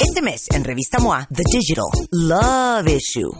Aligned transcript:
Este 0.00 0.22
mes 0.22 0.46
en 0.52 0.64
Revista 0.64 0.98
MOA, 0.98 1.28
The 1.32 1.44
Digital 1.52 1.84
Love 2.10 2.88
Issue. 2.88 3.30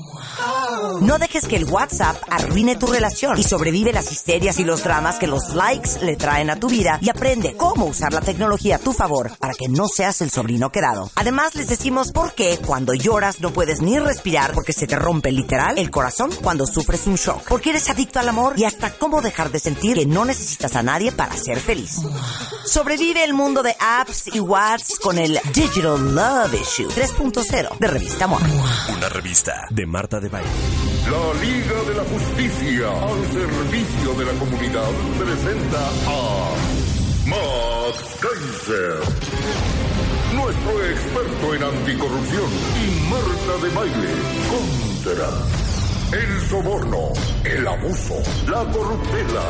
No 1.00 1.18
dejes 1.18 1.46
que 1.46 1.56
el 1.56 1.64
WhatsApp 1.64 2.16
arruine 2.30 2.76
tu 2.76 2.86
relación 2.86 3.38
y 3.38 3.42
sobrevive 3.42 3.92
las 3.92 4.10
histerias 4.12 4.58
y 4.58 4.64
los 4.64 4.84
dramas 4.84 5.16
que 5.16 5.26
los 5.26 5.54
likes 5.54 6.00
le 6.02 6.16
traen 6.16 6.50
a 6.50 6.56
tu 6.56 6.68
vida 6.68 6.98
y 7.00 7.10
aprende 7.10 7.56
cómo 7.56 7.86
usar 7.86 8.12
la 8.12 8.20
tecnología 8.20 8.76
a 8.76 8.78
tu 8.78 8.92
favor 8.92 9.36
para 9.38 9.54
que 9.54 9.68
no 9.68 9.88
seas 9.88 10.20
el 10.20 10.30
sobrino 10.30 10.70
quedado. 10.70 11.10
Además, 11.14 11.54
les 11.54 11.68
decimos 11.68 12.12
por 12.12 12.34
qué 12.34 12.58
cuando 12.64 12.94
lloras 12.94 13.40
no 13.40 13.52
puedes 13.52 13.80
ni 13.80 13.98
respirar 13.98 14.52
porque 14.52 14.72
se 14.72 14.86
te 14.86 14.96
rompe 14.96 15.32
literal 15.32 15.78
el 15.78 15.90
corazón 15.90 16.30
cuando 16.42 16.66
sufres 16.66 17.06
un 17.06 17.16
shock. 17.16 17.42
Porque 17.48 17.70
eres 17.70 17.88
adicto 17.90 18.20
al 18.20 18.28
amor 18.28 18.54
y 18.56 18.64
hasta 18.64 18.90
cómo 18.90 19.20
dejar 19.22 19.50
de 19.50 19.58
sentir 19.58 19.96
que 19.96 20.06
no 20.06 20.24
necesitas 20.24 20.76
a 20.76 20.82
nadie 20.82 21.12
para 21.12 21.36
ser 21.36 21.60
feliz. 21.60 22.00
Sobrevive 22.66 23.24
el 23.24 23.34
mundo 23.34 23.62
de 23.62 23.76
apps 23.78 24.34
y 24.34 24.40
WhatsApp 24.40 24.98
con 25.02 25.18
el 25.18 25.38
Digital 25.52 26.14
Love 26.14 26.54
Issue 26.54 26.88
3.0 26.88 27.78
de 27.78 27.86
Revista 27.86 28.26
MOA. 28.26 28.40
Una 28.96 29.08
revista 29.08 29.66
de 29.70 29.86
Marta 29.86 30.20
de 30.20 30.28
Baile. 30.28 30.73
La 31.10 31.34
Liga 31.42 31.82
de 31.86 31.94
la 31.94 32.04
Justicia 32.04 32.88
al 32.88 33.26
servicio 33.30 34.14
de 34.14 34.24
la 34.24 34.32
comunidad 34.38 34.90
presenta 35.18 35.78
a 36.06 36.54
Max 37.26 38.16
Kaiser, 38.20 39.00
nuestro 40.32 40.84
experto 40.86 41.54
en 41.54 41.62
anticorrupción, 41.62 42.50
y 42.80 43.10
Marta 43.10 43.66
de 43.66 43.74
Baile 43.74 44.14
contra 44.48 45.28
el 46.18 46.40
soborno, 46.48 47.12
el 47.44 47.66
abuso, 47.68 48.22
la 48.48 48.64
corruptela 48.72 49.44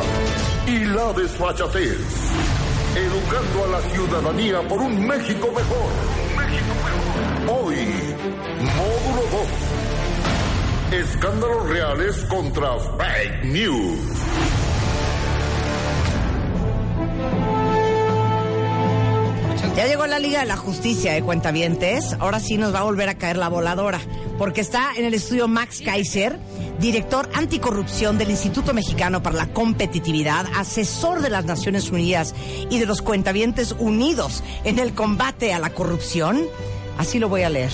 y 0.66 0.85
la 0.87 1.13
desfachatez. 1.13 1.99
Educando 2.97 3.65
a 3.65 3.69
la 3.69 3.80
ciudadanía 3.91 4.69
por 4.69 4.80
un 4.80 5.07
México 5.07 5.49
mejor. 5.55 5.91
México 6.37 6.75
mejor. 7.47 7.65
Hoy, 7.65 7.77
módulo 8.77 9.23
2. 9.30 9.84
Escándalos 10.95 11.68
reales 11.68 12.24
contra 12.26 12.78
fake 12.78 13.45
news. 13.46 13.98
Ya 19.76 19.88
llegó 19.88 20.06
la 20.06 20.20
Liga 20.20 20.38
de 20.38 20.46
la 20.46 20.56
Justicia 20.56 21.12
de 21.12 21.22
Cuentavientes. 21.22 22.12
Ahora 22.20 22.38
sí 22.38 22.59
nos 22.59 22.72
va 22.72 22.78
a 22.78 22.82
volver 22.84 23.09
a 23.09 23.18
caer 23.18 23.37
la 23.38 23.48
voladora. 23.48 24.00
Porque 24.38 24.60
está 24.60 24.92
en 24.96 25.04
el 25.04 25.15
estudio 25.15 25.48
Max 25.48 25.82
Kaiser, 25.84 26.38
director 26.78 27.28
anticorrupción 27.34 28.16
del 28.16 28.30
Instituto 28.30 28.72
Mexicano 28.72 29.20
para 29.20 29.34
la 29.34 29.48
Competitividad, 29.48 30.46
asesor 30.54 31.22
de 31.22 31.30
las 31.30 31.45
Naciones 31.45 31.90
Unidas 31.90 32.37
y 32.70 32.78
de 32.78 32.87
los 32.87 33.02
Cuentavientes 33.02 33.74
Unidos 33.80 34.45
en 34.62 34.78
el 34.78 34.95
combate 34.95 35.52
a 35.52 35.59
la 35.59 35.70
corrupción. 35.70 36.46
Así 36.98 37.18
lo 37.18 37.28
voy 37.28 37.42
a 37.42 37.50
leer. 37.50 37.72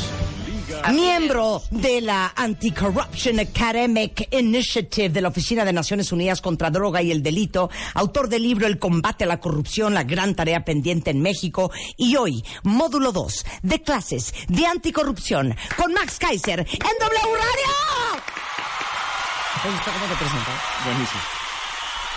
Miembro 0.89 1.63
de 1.71 2.01
la 2.01 2.33
Anti-Corruption 2.35 3.39
Academic 3.39 4.29
Initiative 4.33 5.11
de 5.11 5.21
la 5.21 5.29
Oficina 5.29 5.65
de 5.65 5.73
Naciones 5.73 6.11
Unidas 6.11 6.41
contra 6.41 6.71
Droga 6.71 7.03
y 7.03 7.11
el 7.13 7.23
Delito, 7.23 7.71
autor 7.95 8.29
del 8.29 8.43
libro 8.43 8.67
El 8.67 8.79
combate 8.79 9.25
a 9.25 9.27
la 9.27 9.41
corrupción, 9.41 9.95
la 9.95 10.05
gran 10.05 10.35
tarea 10.35 10.65
pendiente 10.65 11.11
en 11.11 11.21
México, 11.21 11.71
y 11.97 12.17
hoy, 12.17 12.45
módulo 12.63 13.13
2 13.13 13.45
de 13.63 13.83
clases 13.83 14.35
de 14.49 14.67
anticorrupción 14.67 15.55
con 15.77 15.93
Max 15.93 16.19
Kaiser 16.19 16.61
en 16.61 16.67
W 16.67 17.37
Radio. 17.37 18.23
¿Te 19.63 19.71
gustó 19.71 19.93
cómo 19.93 20.07
te 20.07 20.17
presentó? 20.17 20.51
Buenísimo. 20.85 21.21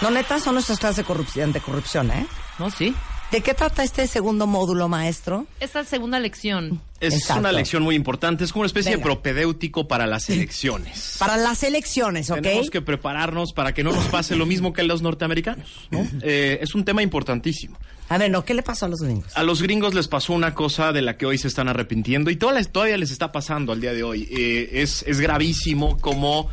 No, 0.02 0.10
neta, 0.12 0.40
son 0.40 0.56
nuestras 0.56 0.80
clases 0.80 0.98
de 0.98 1.04
corrupción, 1.04 1.52
de 1.52 1.62
corrupción, 1.62 2.12
¿eh? 2.12 2.26
No, 2.58 2.70
sí. 2.70 2.96
¿De 3.34 3.42
qué 3.42 3.56
trata 3.56 3.84
este 3.84 4.06
segundo 4.06 4.46
módulo, 4.46 4.88
maestro? 4.88 5.48
Esta 5.60 5.84
segunda 5.84 6.20
lección. 6.20 6.80
Es 7.00 7.16
Exacto. 7.16 7.40
una 7.40 7.52
lección 7.52 7.82
muy 7.82 7.96
importante. 7.96 8.44
Es 8.44 8.52
como 8.54 8.62
una 8.62 8.68
especie 8.68 8.92
Venga. 8.92 9.00
de 9.00 9.04
propedéutico 9.04 9.88
para 9.88 10.06
las 10.06 10.30
elecciones. 10.30 11.16
Para 11.20 11.36
las 11.38 11.64
elecciones, 11.64 12.30
¿ok? 12.30 12.42
Tenemos 12.42 12.70
que 12.70 12.82
prepararnos 12.84 13.52
para 13.54 13.74
que 13.74 13.84
no 13.84 13.92
nos 13.92 14.06
pase 14.06 14.36
lo 14.36 14.46
mismo 14.46 14.72
que 14.72 14.82
a 14.82 14.84
los 14.84 15.02
norteamericanos. 15.02 15.68
¿no? 15.90 16.08
Eh, 16.22 16.60
es 16.62 16.76
un 16.76 16.86
tema 16.86 17.02
importantísimo. 17.02 17.76
A 18.10 18.20
ver, 18.20 18.30
no, 18.30 18.46
¿qué 18.46 18.54
le 18.54 18.62
pasó 18.62 18.86
a 18.86 18.90
los 18.90 19.02
gringos? 19.02 19.36
A 19.36 19.42
los 19.42 19.64
gringos 19.64 19.96
les 19.96 20.08
pasó 20.08 20.34
una 20.34 20.54
cosa 20.54 20.92
de 20.94 21.02
la 21.02 21.18
que 21.18 21.26
hoy 21.26 21.40
se 21.40 21.48
están 21.48 21.68
arrepintiendo 21.68 22.30
y 22.30 22.36
toda 22.36 22.54
la- 22.54 22.64
todavía 22.64 22.98
les 23.00 23.10
está 23.10 23.32
pasando 23.32 23.74
al 23.74 23.82
día 23.82 23.94
de 23.96 24.04
hoy. 24.04 24.28
Eh, 24.30 24.70
es, 24.74 25.04
es 25.08 25.20
gravísimo 25.20 25.98
como 25.98 26.50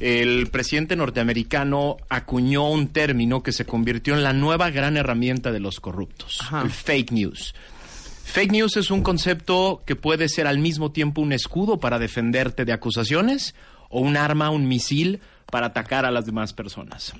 el 0.00 0.48
presidente 0.48 0.96
norteamericano 0.96 1.96
acuñó 2.08 2.68
un 2.70 2.88
término 2.88 3.42
que 3.42 3.52
se 3.52 3.64
convirtió 3.66 4.14
en 4.14 4.22
la 4.22 4.32
nueva 4.32 4.70
gran 4.70 4.96
herramienta 4.96 5.52
de 5.52 5.60
los 5.60 5.80
corruptos, 5.80 6.38
Ajá. 6.40 6.62
el 6.62 6.70
fake 6.70 7.12
news. 7.12 7.54
Fake 8.24 8.52
news 8.52 8.76
es 8.76 8.90
un 8.90 9.02
concepto 9.02 9.82
que 9.84 9.94
puede 9.96 10.28
ser 10.28 10.46
al 10.46 10.58
mismo 10.58 10.90
tiempo 10.92 11.20
un 11.20 11.32
escudo 11.32 11.78
para 11.80 11.98
defenderte 11.98 12.64
de 12.64 12.72
acusaciones 12.72 13.54
o 13.90 14.00
un 14.00 14.16
arma, 14.16 14.50
un 14.50 14.66
misil 14.68 15.20
para 15.50 15.66
atacar 15.66 16.06
a 16.06 16.10
las 16.10 16.24
demás 16.24 16.52
personas. 16.54 17.12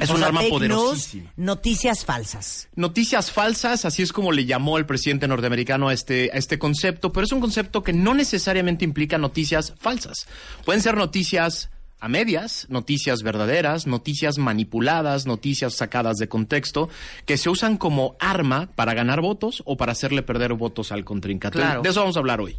Es 0.00 0.08
O 0.10 0.12
un 0.12 0.18
sea, 0.20 0.28
arma 0.28 0.40
fake 0.42 0.52
poderosísima. 0.52 1.22
news, 1.24 1.32
noticias 1.36 2.04
falsas. 2.04 2.68
Noticias 2.76 3.32
falsas, 3.32 3.84
así 3.84 4.02
es 4.02 4.12
como 4.12 4.30
le 4.30 4.44
llamó 4.44 4.78
el 4.78 4.86
presidente 4.86 5.26
norteamericano 5.26 5.88
a 5.88 5.92
este, 5.94 6.30
a 6.32 6.36
este 6.36 6.60
concepto, 6.60 7.12
pero 7.12 7.24
es 7.24 7.32
un 7.32 7.40
concepto 7.40 7.82
que 7.82 7.92
no 7.92 8.14
necesariamente 8.14 8.84
implica 8.84 9.18
noticias 9.18 9.74
falsas. 9.80 10.28
Pueden 10.64 10.80
ser 10.82 10.96
noticias 10.96 11.70
a 12.02 12.08
medias, 12.08 12.66
noticias 12.68 13.22
verdaderas, 13.22 13.86
noticias 13.86 14.36
manipuladas, 14.36 15.24
noticias 15.24 15.74
sacadas 15.74 16.16
de 16.16 16.28
contexto, 16.28 16.88
que 17.26 17.36
se 17.36 17.48
usan 17.48 17.76
como 17.76 18.16
arma 18.18 18.68
para 18.74 18.92
ganar 18.92 19.20
votos 19.20 19.62
o 19.66 19.76
para 19.76 19.92
hacerle 19.92 20.22
perder 20.22 20.52
votos 20.54 20.90
al 20.90 21.04
contrincante. 21.04 21.58
Claro. 21.58 21.80
De 21.82 21.90
eso 21.90 22.00
vamos 22.00 22.16
a 22.16 22.18
hablar 22.18 22.40
hoy. 22.40 22.56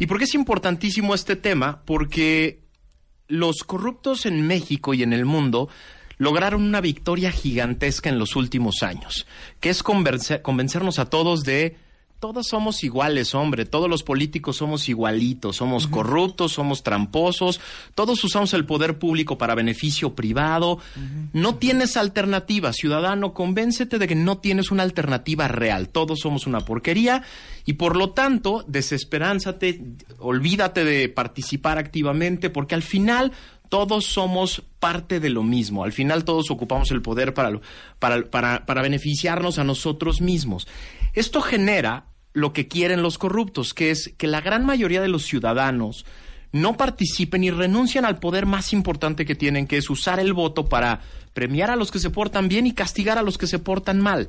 ¿Y 0.00 0.06
por 0.06 0.18
qué 0.18 0.24
es 0.24 0.34
importantísimo 0.34 1.14
este 1.14 1.36
tema? 1.36 1.82
Porque 1.84 2.64
los 3.28 3.62
corruptos 3.62 4.26
en 4.26 4.46
México 4.48 4.94
y 4.94 5.04
en 5.04 5.12
el 5.12 5.26
mundo 5.26 5.68
lograron 6.18 6.62
una 6.64 6.80
victoria 6.80 7.30
gigantesca 7.30 8.10
en 8.10 8.18
los 8.18 8.34
últimos 8.34 8.82
años, 8.82 9.26
que 9.60 9.70
es 9.70 9.84
convencer- 9.84 10.42
convencernos 10.42 10.98
a 10.98 11.08
todos 11.08 11.44
de 11.44 11.76
todos 12.22 12.46
somos 12.46 12.84
iguales, 12.84 13.34
hombre, 13.34 13.64
todos 13.64 13.90
los 13.90 14.04
políticos 14.04 14.58
somos 14.58 14.88
igualitos, 14.88 15.56
somos 15.56 15.88
corruptos, 15.88 16.52
somos 16.52 16.84
tramposos, 16.84 17.60
todos 17.96 18.22
usamos 18.22 18.54
el 18.54 18.64
poder 18.64 19.00
público 19.00 19.38
para 19.38 19.56
beneficio 19.56 20.14
privado. 20.14 20.78
No 21.32 21.56
tienes 21.56 21.96
alternativa, 21.96 22.72
ciudadano, 22.72 23.34
convéncete 23.34 23.98
de 23.98 24.06
que 24.06 24.14
no 24.14 24.38
tienes 24.38 24.70
una 24.70 24.84
alternativa 24.84 25.48
real, 25.48 25.88
todos 25.88 26.20
somos 26.20 26.46
una 26.46 26.60
porquería. 26.60 27.24
Y 27.64 27.72
por 27.72 27.96
lo 27.96 28.10
tanto, 28.10 28.64
desesperánzate, 28.68 29.82
olvídate 30.20 30.84
de 30.84 31.08
participar 31.08 31.76
activamente 31.76 32.50
porque 32.50 32.76
al 32.76 32.84
final 32.84 33.32
todos 33.68 34.06
somos 34.06 34.62
parte 34.78 35.18
de 35.18 35.30
lo 35.30 35.42
mismo. 35.42 35.82
Al 35.82 35.90
final 35.90 36.24
todos 36.24 36.52
ocupamos 36.52 36.92
el 36.92 37.02
poder 37.02 37.34
para, 37.34 37.58
para, 37.98 38.30
para, 38.30 38.64
para 38.64 38.82
beneficiarnos 38.82 39.58
a 39.58 39.64
nosotros 39.64 40.20
mismos. 40.20 40.68
Esto 41.14 41.40
genera 41.40 42.11
lo 42.32 42.52
que 42.52 42.68
quieren 42.68 43.02
los 43.02 43.18
corruptos, 43.18 43.74
que 43.74 43.90
es 43.90 44.12
que 44.16 44.26
la 44.26 44.40
gran 44.40 44.64
mayoría 44.64 45.00
de 45.00 45.08
los 45.08 45.24
ciudadanos 45.24 46.04
no 46.52 46.76
participen 46.76 47.44
y 47.44 47.50
renuncian 47.50 48.04
al 48.04 48.18
poder 48.18 48.46
más 48.46 48.72
importante 48.72 49.24
que 49.24 49.34
tienen, 49.34 49.66
que 49.66 49.78
es 49.78 49.88
usar 49.90 50.20
el 50.20 50.32
voto 50.32 50.68
para 50.68 51.00
premiar 51.32 51.70
a 51.70 51.76
los 51.76 51.90
que 51.90 51.98
se 51.98 52.10
portan 52.10 52.48
bien 52.48 52.66
y 52.66 52.72
castigar 52.72 53.18
a 53.18 53.22
los 53.22 53.38
que 53.38 53.46
se 53.46 53.58
portan 53.58 54.00
mal. 54.00 54.28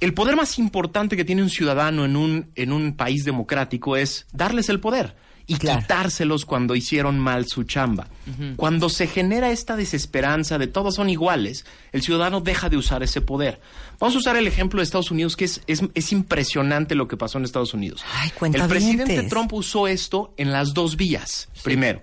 El 0.00 0.14
poder 0.14 0.36
más 0.36 0.58
importante 0.58 1.16
que 1.16 1.24
tiene 1.24 1.42
un 1.42 1.50
ciudadano 1.50 2.04
en 2.04 2.16
un, 2.16 2.50
en 2.54 2.72
un 2.72 2.94
país 2.94 3.24
democrático 3.24 3.96
es 3.96 4.26
darles 4.32 4.68
el 4.68 4.80
poder 4.80 5.16
y 5.46 5.56
Claro. 5.56 5.80
quitárselos 5.80 6.44
cuando 6.46 6.74
hicieron 6.74 7.18
mal 7.18 7.46
su 7.46 7.64
chamba. 7.64 8.08
Cuando 8.56 8.88
se 8.88 9.06
genera 9.06 9.50
esta 9.50 9.76
desesperanza 9.76 10.56
de 10.58 10.66
todos 10.66 10.94
son 10.94 11.10
iguales, 11.10 11.66
el 11.92 12.00
ciudadano 12.02 12.40
deja 12.40 12.68
de 12.70 12.76
usar 12.78 13.02
ese 13.02 13.20
poder. 13.20 13.60
Vamos 14.00 14.14
a 14.16 14.18
usar 14.18 14.36
el 14.36 14.46
ejemplo 14.46 14.78
de 14.80 14.84
Estados 14.84 15.10
Unidos, 15.10 15.36
que 15.36 15.44
es, 15.44 15.60
es, 15.66 15.82
es 15.94 16.12
impresionante 16.12 16.94
lo 16.94 17.08
que 17.08 17.16
pasó 17.18 17.38
en 17.38 17.44
Estados 17.44 17.74
Unidos. 17.74 18.02
Ay, 18.14 18.32
el 18.54 18.66
presidente 18.68 19.22
Trump 19.24 19.52
usó 19.52 19.86
esto 19.86 20.32
en 20.38 20.50
las 20.50 20.72
dos 20.74 20.96
vías. 20.96 21.48
Primero, 21.62 22.02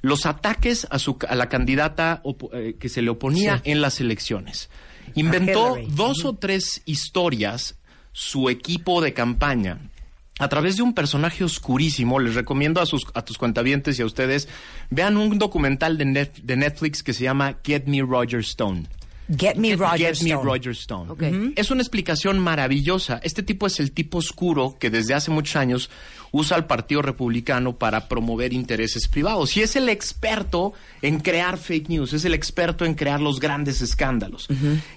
los 0.00 0.26
ataques 0.26 0.86
a, 0.90 0.98
su, 0.98 1.16
a 1.28 1.36
la 1.36 1.48
candidata 1.48 2.22
eh, 2.52 2.74
que 2.80 2.88
se 2.88 3.02
le 3.02 3.10
oponía 3.10 3.58
Sí. 3.64 3.70
en 3.70 3.80
las 3.80 4.00
elecciones. 4.00 4.68
Inventó 5.14 5.76
dos 5.90 6.24
o 6.24 6.32
tres 6.34 6.82
historias, 6.86 7.76
su 8.12 8.48
equipo 8.48 9.00
de 9.00 9.12
campaña, 9.14 9.78
a 10.38 10.48
través 10.48 10.76
de 10.76 10.82
un 10.82 10.94
personaje 10.94 11.44
oscurísimo. 11.44 12.18
Les 12.18 12.34
recomiendo 12.34 12.80
a, 12.80 12.86
sus, 12.86 13.06
a 13.14 13.22
tus 13.24 13.38
cuentavientes 13.38 13.98
y 13.98 14.02
a 14.02 14.06
ustedes, 14.06 14.48
vean 14.90 15.16
un 15.16 15.38
documental 15.38 15.98
de, 15.98 16.04
Net- 16.06 16.42
de 16.42 16.56
Netflix 16.56 17.02
que 17.02 17.12
se 17.12 17.24
llama 17.24 17.58
Get 17.64 17.84
Me 17.86 18.00
Roger 18.02 18.40
Stone. 18.40 18.84
Get 19.36 19.56
Me 19.56 19.76
Roger 19.76 20.14
Get 20.14 20.22
Me 20.22 20.30
Stone. 20.30 20.44
Roger 20.44 20.72
Stone. 20.72 21.52
Es 21.56 21.70
una 21.70 21.82
explicación 21.82 22.38
maravillosa. 22.38 23.20
Este 23.22 23.42
tipo 23.42 23.66
es 23.66 23.80
el 23.80 23.92
tipo 23.92 24.18
oscuro 24.18 24.76
que 24.78 24.90
desde 24.90 25.14
hace 25.14 25.30
muchos 25.30 25.56
años 25.56 25.90
usa 26.30 26.56
al 26.56 26.66
Partido 26.66 27.02
Republicano 27.02 27.76
para 27.76 28.08
promover 28.08 28.52
intereses 28.52 29.08
privados. 29.08 29.56
Y 29.56 29.62
es 29.62 29.76
el 29.76 29.88
experto 29.88 30.72
en 31.02 31.20
crear 31.20 31.58
fake 31.58 31.88
news, 31.88 32.12
es 32.12 32.24
el 32.24 32.34
experto 32.34 32.84
en 32.84 32.94
crear 32.94 33.20
los 33.20 33.38
grandes 33.38 33.82
escándalos. 33.82 34.48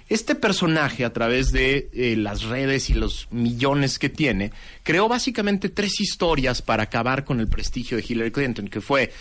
Este 0.08 0.36
personaje, 0.36 1.06
a 1.06 1.14
través 1.14 1.52
de 1.52 1.90
eh, 1.94 2.16
las 2.16 2.44
redes 2.44 2.90
y 2.90 2.94
los 2.94 3.28
millones 3.32 4.00
que 4.00 4.10
tiene, 4.10 4.52
creó 4.84 5.08
básicamente 5.08 5.70
tres 5.70 6.00
historias 6.00 6.62
para 6.62 6.84
acabar 6.84 7.26
con 7.26 7.40
el 7.40 7.48
prestigio 7.48 7.98
de 7.98 8.06
Hillary 8.08 8.32
Clinton, 8.32 8.68
que 8.68 8.82
fue 8.82 9.12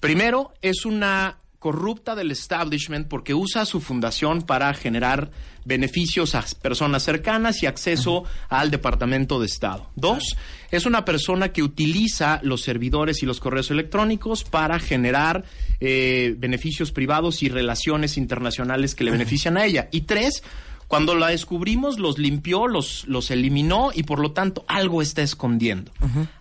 Primero, 0.00 0.54
es 0.62 0.86
una 0.86 1.36
corrupta 1.60 2.14
del 2.14 2.30
establishment 2.30 3.06
porque 3.06 3.34
usa 3.34 3.66
su 3.66 3.80
fundación 3.80 4.42
para 4.42 4.72
generar 4.72 5.30
beneficios 5.66 6.34
a 6.34 6.42
personas 6.60 7.02
cercanas 7.02 7.62
y 7.62 7.66
acceso 7.66 8.24
al 8.48 8.70
Departamento 8.70 9.38
de 9.38 9.46
Estado. 9.46 9.90
Dos, 9.94 10.36
es 10.70 10.86
una 10.86 11.04
persona 11.04 11.52
que 11.52 11.62
utiliza 11.62 12.40
los 12.42 12.62
servidores 12.62 13.22
y 13.22 13.26
los 13.26 13.40
correos 13.40 13.70
electrónicos 13.70 14.42
para 14.42 14.78
generar 14.78 15.44
eh, 15.80 16.34
beneficios 16.38 16.92
privados 16.92 17.42
y 17.42 17.50
relaciones 17.50 18.16
internacionales 18.16 18.94
que 18.94 19.04
le 19.04 19.10
benefician 19.10 19.58
a 19.58 19.66
ella. 19.66 19.90
Y 19.92 20.02
tres, 20.02 20.42
cuando 20.88 21.14
la 21.14 21.28
descubrimos, 21.28 21.98
los 21.98 22.18
limpió, 22.18 22.68
los, 22.68 23.06
los 23.06 23.30
eliminó 23.30 23.90
y 23.94 24.04
por 24.04 24.18
lo 24.18 24.32
tanto 24.32 24.64
algo 24.66 25.02
está 25.02 25.20
escondiendo. 25.20 25.92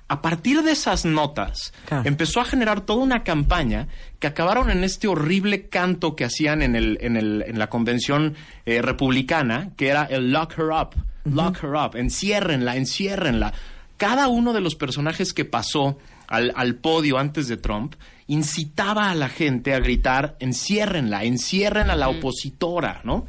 A 0.09 0.21
partir 0.21 0.63
de 0.63 0.71
esas 0.71 1.05
notas, 1.05 1.71
Claro. 1.85 2.07
empezó 2.07 2.41
a 2.41 2.45
generar 2.45 2.81
toda 2.81 3.03
una 3.03 3.23
campaña 3.23 3.87
que 4.19 4.27
acabaron 4.27 4.69
en 4.71 4.83
este 4.83 5.07
horrible 5.07 5.69
canto 5.69 6.15
que 6.15 6.25
hacían 6.25 6.61
en, 6.61 6.75
el, 6.75 6.97
en, 7.01 7.15
el, 7.15 7.43
en 7.47 7.57
la 7.59 7.67
convención 7.69 8.35
eh, 8.65 8.81
republicana, 8.81 9.69
que 9.77 9.87
era 9.87 10.03
el 10.05 10.31
lock 10.31 10.57
her 10.57 10.65
up, 10.71 10.95
lock 11.25 11.63
her 11.63 11.75
up, 11.75 11.95
enciérrenla, 11.95 12.75
enciérrenla. 12.75 13.53
Cada 13.97 14.27
uno 14.27 14.51
de 14.53 14.61
los 14.61 14.75
personajes 14.75 15.31
que 15.33 15.45
pasó 15.45 15.97
al, 16.27 16.53
al 16.55 16.75
podio 16.75 17.17
antes 17.17 17.47
de 17.47 17.57
Trump 17.57 17.95
incitaba 18.27 19.09
a 19.09 19.15
la 19.15 19.29
gente 19.29 19.73
a 19.73 19.79
gritar, 19.79 20.35
enciérrenla, 20.39 21.23
encierren 21.23 21.89
a 21.89 21.95
la 21.95 22.09
opositora, 22.09 23.01
¿no? 23.03 23.25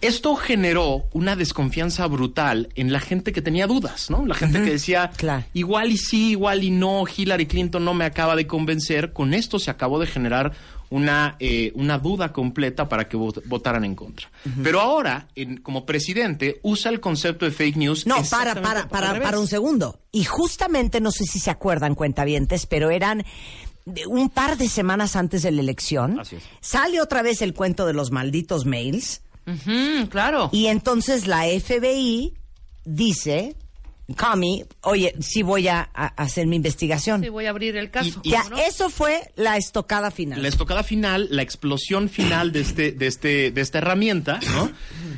Esto 0.00 0.36
generó 0.36 1.06
una 1.12 1.34
desconfianza 1.34 2.06
brutal 2.06 2.68
en 2.76 2.92
la 2.92 3.00
gente 3.00 3.32
que 3.32 3.42
tenía 3.42 3.66
dudas, 3.66 4.10
¿no? 4.10 4.24
La 4.26 4.34
gente 4.36 4.62
que 4.62 4.70
decía, 4.70 5.10
Claro. 5.16 5.44
igual 5.54 5.90
y 5.90 5.96
sí, 5.96 6.30
igual 6.30 6.62
y 6.62 6.70
no, 6.70 7.02
Hillary 7.04 7.46
Clinton 7.46 7.84
no 7.84 7.94
me 7.94 8.04
acaba 8.04 8.36
de 8.36 8.46
convencer. 8.46 9.12
Con 9.12 9.34
esto 9.34 9.58
se 9.58 9.70
acabó 9.72 9.98
de 9.98 10.06
generar 10.06 10.52
una, 10.90 11.36
eh, 11.40 11.72
una 11.74 11.98
duda 11.98 12.32
completa 12.32 12.88
para 12.88 13.08
que 13.08 13.16
vot- 13.18 13.42
votaran 13.46 13.84
en 13.84 13.94
contra. 13.96 14.30
Pero 14.62 14.80
ahora, 14.80 15.28
en- 15.34 15.56
como 15.58 15.84
presidente, 15.84 16.60
usa 16.62 16.90
el 16.92 17.00
concepto 17.00 17.44
de 17.44 17.50
fake 17.50 17.76
news. 17.76 18.06
No, 18.06 18.16
para, 18.30 18.54
para, 18.62 18.88
para, 18.88 19.20
para 19.20 19.40
un 19.40 19.48
segundo. 19.48 20.00
Y 20.12 20.24
justamente, 20.24 21.00
no 21.00 21.10
sé 21.10 21.24
si 21.24 21.40
se 21.40 21.50
acuerdan, 21.50 21.94
cuentavientes, 21.96 22.66
pero 22.66 22.90
eran 22.90 23.24
de 23.84 24.06
un 24.06 24.30
par 24.30 24.56
de 24.58 24.68
semanas 24.68 25.16
antes 25.16 25.42
de 25.42 25.50
la 25.50 25.60
elección. 25.60 26.20
Así 26.20 26.36
es. 26.36 26.42
Sale 26.60 27.00
otra 27.00 27.22
vez 27.22 27.42
el 27.42 27.52
cuento 27.52 27.84
de 27.84 27.94
los 27.94 28.10
malditos 28.12 28.64
mails. 28.64 29.22
Claro. 30.10 30.50
Y 30.52 30.66
entonces 30.66 31.26
la 31.26 31.44
FBI 31.44 32.34
dice, 32.84 33.54
Cami, 34.16 34.64
oye, 34.82 35.14
sí 35.20 35.42
voy 35.42 35.68
a, 35.68 35.88
a 35.92 36.06
hacer 36.06 36.46
mi 36.46 36.56
investigación. 36.56 37.22
Sí, 37.22 37.28
voy 37.28 37.44
a 37.44 37.50
abrir 37.50 37.76
el 37.76 37.90
caso. 37.90 38.20
Y- 38.24 38.30
ya, 38.30 38.42
¿no? 38.48 38.56
eso 38.58 38.88
fue 38.88 39.32
la 39.36 39.56
estocada 39.58 40.10
final. 40.10 40.40
La 40.40 40.48
estocada 40.48 40.82
final, 40.82 41.28
la 41.30 41.42
explosión 41.42 42.08
final 42.08 42.50
de 42.52 42.60
este, 42.60 42.92
de 42.92 43.06
este, 43.06 43.50
de 43.50 43.60
esta 43.60 43.78
herramienta, 43.78 44.40
¿no? 44.54 44.70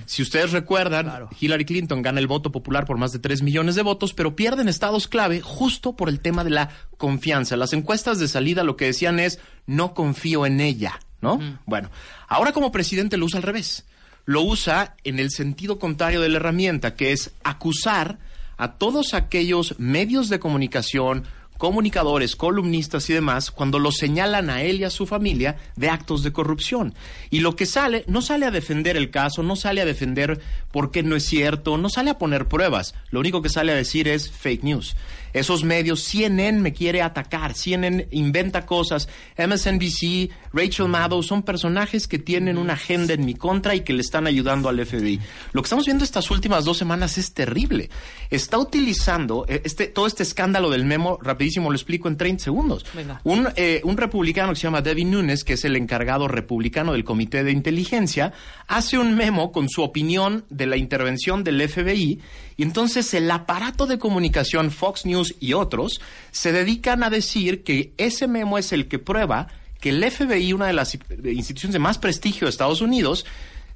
Si 0.06 0.22
ustedes 0.22 0.50
recuerdan, 0.50 1.28
Hillary 1.38 1.64
Clinton 1.64 2.02
gana 2.02 2.18
el 2.18 2.26
voto 2.26 2.50
popular 2.50 2.84
por 2.84 2.98
más 2.98 3.12
de 3.12 3.20
3 3.20 3.42
millones 3.42 3.76
de 3.76 3.82
votos, 3.82 4.12
pero 4.12 4.34
pierde 4.34 4.62
en 4.62 4.68
estados 4.68 5.06
clave 5.06 5.40
justo 5.40 5.94
por 5.94 6.08
el 6.08 6.18
tema 6.18 6.42
de 6.42 6.50
la 6.50 6.70
confianza. 6.96 7.56
Las 7.56 7.72
encuestas 7.72 8.18
de 8.18 8.26
salida 8.26 8.64
lo 8.64 8.76
que 8.76 8.86
decían 8.86 9.20
es 9.20 9.38
no 9.66 9.94
confío 9.94 10.46
en 10.46 10.60
ella, 10.60 10.98
¿no? 11.20 11.38
Bueno, 11.64 11.90
ahora 12.26 12.50
como 12.52 12.72
presidente 12.72 13.16
lo 13.16 13.26
usa 13.26 13.36
al 13.38 13.44
revés. 13.44 13.84
Lo 14.30 14.42
usa 14.42 14.94
en 15.02 15.18
el 15.18 15.32
sentido 15.32 15.80
contrario 15.80 16.20
de 16.20 16.28
la 16.28 16.36
herramienta, 16.36 16.94
que 16.94 17.10
es 17.10 17.32
acusar 17.42 18.20
a 18.58 18.74
todos 18.74 19.12
aquellos 19.12 19.74
medios 19.80 20.28
de 20.28 20.38
comunicación, 20.38 21.24
comunicadores, 21.58 22.36
columnistas 22.36 23.10
y 23.10 23.12
demás, 23.12 23.50
cuando 23.50 23.80
lo 23.80 23.90
señalan 23.90 24.48
a 24.48 24.62
él 24.62 24.78
y 24.78 24.84
a 24.84 24.90
su 24.90 25.04
familia 25.04 25.56
de 25.74 25.90
actos 25.90 26.22
de 26.22 26.32
corrupción. 26.32 26.94
Y 27.30 27.40
lo 27.40 27.56
que 27.56 27.66
sale, 27.66 28.04
no 28.06 28.22
sale 28.22 28.46
a 28.46 28.52
defender 28.52 28.96
el 28.96 29.10
caso, 29.10 29.42
no 29.42 29.56
sale 29.56 29.80
a 29.80 29.84
defender 29.84 30.40
por 30.70 30.92
qué 30.92 31.02
no 31.02 31.16
es 31.16 31.24
cierto, 31.24 31.76
no 31.76 31.88
sale 31.88 32.10
a 32.10 32.18
poner 32.18 32.46
pruebas. 32.46 32.94
Lo 33.10 33.18
único 33.18 33.42
que 33.42 33.48
sale 33.48 33.72
a 33.72 33.74
decir 33.74 34.06
es 34.06 34.30
fake 34.30 34.62
news. 34.62 34.94
Esos 35.32 35.64
medios, 35.64 36.02
CNN 36.02 36.60
me 36.60 36.72
quiere 36.72 37.02
atacar, 37.02 37.54
CNN 37.54 38.08
inventa 38.10 38.66
cosas, 38.66 39.08
MSNBC, 39.38 40.30
Rachel 40.52 40.88
Maddow, 40.88 41.22
son 41.22 41.42
personajes 41.42 42.08
que 42.08 42.18
tienen 42.18 42.58
una 42.58 42.74
agenda 42.74 43.14
en 43.14 43.24
mi 43.24 43.34
contra 43.34 43.74
y 43.74 43.80
que 43.80 43.92
le 43.92 44.00
están 44.00 44.26
ayudando 44.26 44.68
al 44.68 44.84
FBI. 44.84 45.20
Lo 45.52 45.62
que 45.62 45.66
estamos 45.66 45.86
viendo 45.86 46.04
estas 46.04 46.30
últimas 46.30 46.64
dos 46.64 46.78
semanas 46.78 47.18
es 47.18 47.32
terrible. 47.32 47.90
Está 48.30 48.58
utilizando 48.58 49.44
eh, 49.48 49.62
este, 49.64 49.86
todo 49.86 50.06
este 50.06 50.22
escándalo 50.22 50.70
del 50.70 50.84
memo, 50.84 51.18
rapidísimo 51.22 51.70
lo 51.70 51.76
explico 51.76 52.08
en 52.08 52.16
30 52.16 52.44
segundos. 52.44 52.84
Venga. 52.94 53.20
Un, 53.24 53.48
eh, 53.56 53.80
un 53.84 53.96
republicano 53.96 54.52
que 54.52 54.56
se 54.56 54.62
llama 54.62 54.82
Devin 54.82 55.10
Nunes, 55.10 55.44
que 55.44 55.54
es 55.54 55.64
el 55.64 55.76
encargado 55.76 56.28
republicano 56.28 56.92
del 56.92 57.04
Comité 57.04 57.44
de 57.44 57.52
Inteligencia, 57.52 58.32
hace 58.66 58.98
un 58.98 59.14
memo 59.14 59.52
con 59.52 59.68
su 59.68 59.82
opinión 59.82 60.44
de 60.50 60.66
la 60.66 60.76
intervención 60.76 61.44
del 61.44 61.68
FBI 61.68 62.20
y 62.60 62.62
entonces 62.62 63.14
el 63.14 63.30
aparato 63.30 63.86
de 63.86 63.98
comunicación 63.98 64.70
Fox 64.70 65.06
News 65.06 65.34
y 65.40 65.54
otros 65.54 66.02
se 66.30 66.52
dedican 66.52 67.02
a 67.02 67.08
decir 67.08 67.64
que 67.64 67.94
ese 67.96 68.28
memo 68.28 68.58
es 68.58 68.74
el 68.74 68.86
que 68.86 68.98
prueba 68.98 69.48
que 69.80 69.88
el 69.88 70.04
FBI, 70.04 70.52
una 70.52 70.66
de 70.66 70.74
las 70.74 70.94
instituciones 71.24 71.72
de 71.72 71.78
más 71.78 71.96
prestigio 71.96 72.44
de 72.44 72.50
Estados 72.50 72.82
Unidos, 72.82 73.24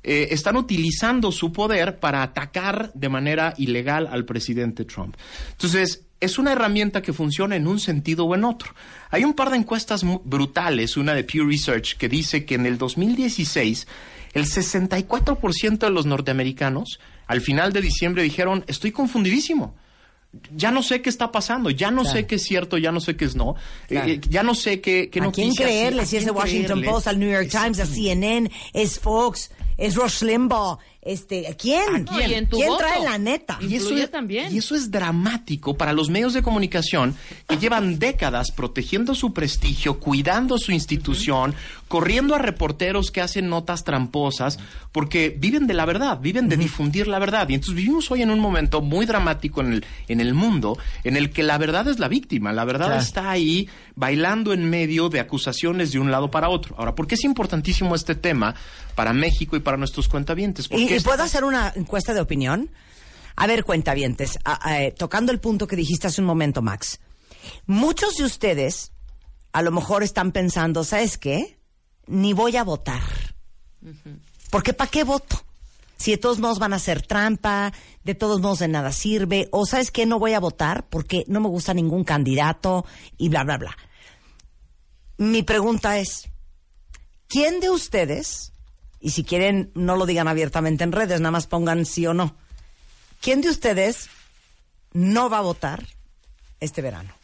eh, 0.03 0.29
están 0.33 0.59
utilizando 0.59 1.33
su 1.33 1.51
poder 1.51 1.99
para 1.99 2.23
atacar 2.23 2.93
de 2.93 3.09
manera 3.09 3.55
ilegal 3.57 4.07
al 4.07 4.27
presidente 4.27 4.85
Trump. 4.85 5.17
Entonces, 5.53 6.05
es 6.21 6.39
una 6.39 6.53
herramienta 6.53 7.01
que 7.01 7.15
funciona 7.15 7.57
en 7.57 7.67
un 7.67 7.81
sentido 7.81 8.27
o 8.27 8.35
en 8.35 8.45
otro. 8.45 8.75
Hay 9.09 9.25
un 9.25 9.33
par 9.33 9.49
de 9.49 9.57
encuestas 9.57 10.03
brutales, 10.25 10.99
una 10.99 11.15
de 11.15 11.25
Pew 11.25 11.47
Research, 11.47 11.97
que 11.97 12.11
dice 12.11 12.45
que 12.45 12.57
en 12.57 12.67
el 12.67 12.77
2016 12.77 13.87
el 14.35 14.45
64% 14.45 15.79
de 15.79 15.91
los 15.91 16.05
norteamericanos 16.05 16.99
al 17.27 17.41
final 17.41 17.73
de 17.73 17.81
diciembre 17.81 18.23
dijeron, 18.23 18.65
estoy 18.67 18.93
confundidísimo. 18.93 19.75
Ya 20.57 20.73
no 20.73 20.83
sé 20.83 21.01
qué 21.01 21.11
está 21.11 21.31
pasando, 21.31 21.71
ya 21.71 21.93
no 21.93 22.03
Claro. 22.03 22.17
sé 22.19 22.27
qué 22.27 22.35
es 22.35 22.43
cierto, 22.43 22.77
ya 22.77 22.91
no 22.91 22.99
sé 23.01 23.15
qué 23.17 23.25
es 23.25 23.37
no, 23.37 23.55
Claro. 23.87 24.09
eh, 24.11 24.21
ya 24.29 24.43
no 24.43 24.57
sé 24.57 24.81
qué, 24.81 25.09
qué 25.09 25.21
¿A 25.21 25.31
quién 25.31 25.55
creerle? 25.55 26.03
a 26.03 26.07
Si 26.07 26.17
es 26.17 26.25
el 26.25 26.33
Washington 26.33 26.79
creerle. 26.81 26.91
Post, 26.91 27.07
al 27.07 27.21
New 27.21 27.31
York 27.31 27.49
Times, 27.51 27.79
a 27.79 27.87
CNN, 27.87 28.51
es 28.73 28.99
Fox, 28.99 29.53
es 29.77 29.95
Rush 29.97 30.23
Limbaugh, 30.23 30.79
este, 31.03 31.49
¿a 31.49 31.55
quién? 31.55 32.05
Tu 32.07 32.13
¿Quién 32.57 32.69
voto. 32.69 32.79
trae 32.79 33.03
la 33.03 33.19
neta? 33.19 33.59
Y- 33.61 33.75
Influye 33.75 34.09
también. 34.09 34.55
y 34.55 34.59
eso 34.59 34.75
es 34.75 34.91
dramático 34.91 35.77
para 35.77 35.93
los 35.93 36.09
medios 36.09 36.33
de 36.33 36.43
comunicación 36.43 37.15
que 37.47 37.59
llevan 37.59 37.99
décadas 37.99 38.51
protegiendo 38.51 39.15
su 39.15 39.33
prestigio, 39.35 40.01
cuidando 40.01 40.57
su 40.59 40.73
institución, 40.73 41.55
corriendo 41.89 42.35
a 42.35 42.39
reporteros 42.39 43.11
que 43.11 43.21
hacen 43.21 43.49
notas 43.51 43.85
tramposas, 43.85 44.59
porque 44.93 45.35
viven 45.37 45.67
de 45.67 45.75
la 45.75 45.85
verdad, 45.85 46.19
viven 46.21 46.49
de 46.49 46.57
difundir 46.57 47.07
la 47.07 47.19
verdad. 47.19 47.49
Y 47.51 47.55
entonces 47.55 47.75
vivimos 47.77 48.11
hoy 48.11 48.23
en 48.23 48.31
un 48.31 48.39
momento 48.41 48.81
muy 48.81 49.05
dramático 49.07 49.61
en 49.61 49.75
el, 49.75 49.87
en 50.09 50.21
el 50.21 50.33
mundo, 50.35 50.79
en 51.05 51.17
el 51.17 51.31
que 51.31 51.43
la 51.43 51.59
verdad 51.59 51.87
es 51.89 51.99
la 51.99 52.09
víctima, 52.09 52.53
la 52.53 52.65
verdad 52.65 52.87
Claro. 52.87 53.03
está 53.03 53.31
ahí 53.31 53.69
bailando 53.97 54.53
en 54.53 54.69
medio 54.69 55.09
de 55.09 55.21
acusaciones 55.21 55.93
de 55.93 55.99
un 56.01 56.11
lado 56.11 56.31
para 56.31 56.49
otro. 56.49 56.75
Ahora, 56.79 56.95
¿por 56.95 57.07
qué 57.07 57.15
es 57.15 57.25
importantísimo 57.25 57.95
este 57.95 58.15
tema 58.15 58.55
para 58.95 59.13
México 59.13 59.57
y 59.57 59.61
para 59.61 59.77
nuestros 59.77 60.09
cuentavientes? 60.09 60.69
¿Y, 60.71 60.99
puedo 61.01 61.23
hacer 61.23 61.45
una 61.45 61.73
encuesta 61.77 62.13
de 62.15 62.21
opinión? 62.21 62.71
A 63.37 63.47
ver, 63.47 63.65
cuentavientes, 63.65 64.39
a- 64.45 64.69
a- 64.69 64.83
eh, 64.83 64.93
tocando 64.93 65.33
el 65.33 65.41
punto 65.41 65.67
que 65.67 65.77
dijiste 65.77 66.07
hace 66.07 66.21
un 66.21 66.27
momento, 66.27 66.63
Max. 66.63 67.01
Muchos 67.67 68.15
de 68.17 68.25
ustedes 68.25 68.93
a 69.53 69.63
lo 69.63 69.71
mejor 69.71 70.03
están 70.03 70.33
pensando, 70.33 70.83
¿sabes 70.85 71.19
qué? 71.19 71.59
Ni 72.07 72.33
voy 72.33 72.57
a 72.57 72.65
votar. 72.65 73.03
Porque 74.51 74.73
¿para 74.73 74.91
qué 74.91 75.05
voto? 75.05 75.41
Si 75.97 76.11
de 76.11 76.19
todos 76.19 76.39
modos 76.39 76.59
van 76.59 76.73
a 76.73 76.77
hacer 76.77 77.03
trampa, 77.03 77.73
de 78.03 78.15
todos 78.15 78.41
modos 78.41 78.59
de 78.59 78.69
nada 78.69 78.93
sirve, 78.93 79.49
o 79.53 79.65
¿sabes 79.67 79.91
qué? 79.91 80.07
No 80.07 80.19
voy 80.19 80.35
a 80.35 80.41
votar 80.41 80.89
porque 80.89 81.25
no 81.29 81.41
me 81.41 81.49
gusta 81.49 81.73
ningún 81.75 82.05
candidato 82.05 82.85
y 83.17 83.29
bla, 83.29 83.45
bla, 83.45 83.59
bla. 83.59 83.77
Mi 85.17 85.43
pregunta 85.43 85.99
es, 85.99 86.29
¿quién 87.29 87.61
de 87.61 87.71
ustedes, 87.71 88.53
y 89.01 89.11
si 89.11 89.23
quieren 89.25 89.71
no 89.75 89.97
lo 89.97 90.07
digan 90.07 90.29
abiertamente 90.29 90.85
en 90.85 90.93
redes, 90.93 91.21
nada 91.21 91.31
más 91.31 91.47
pongan 91.47 91.87
sí 91.87 92.07
o 92.07 92.15
no, 92.15 92.37
¿quién 93.21 93.41
de 93.41 93.51
ustedes 93.51 94.09
no 94.93 95.31
va 95.31 95.39
a 95.39 95.43
votar 95.43 95.87
este 96.59 96.83
verano? 96.83 97.15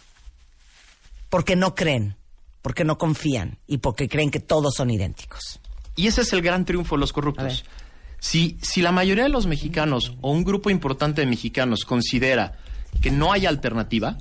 Porque 1.28 1.56
no 1.56 1.74
creen, 1.74 2.16
porque 2.62 2.84
no 2.84 2.98
confían 2.98 3.58
y 3.66 3.78
porque 3.78 4.08
creen 4.08 4.30
que 4.30 4.40
todos 4.40 4.74
son 4.76 4.90
idénticos. 4.90 5.60
Y 5.96 6.06
ese 6.06 6.22
es 6.22 6.32
el 6.32 6.42
gran 6.42 6.64
triunfo 6.64 6.94
de 6.94 7.00
los 7.00 7.12
corruptos. 7.12 7.64
Si, 8.20 8.56
si 8.62 8.82
la 8.82 8.92
mayoría 8.92 9.24
de 9.24 9.30
los 9.30 9.46
mexicanos 9.46 10.12
o 10.20 10.30
un 10.30 10.44
grupo 10.44 10.70
importante 10.70 11.22
de 11.22 11.26
mexicanos 11.26 11.84
considera 11.84 12.52
que 13.00 13.10
no 13.10 13.32
hay 13.32 13.46
alternativa, 13.46 14.16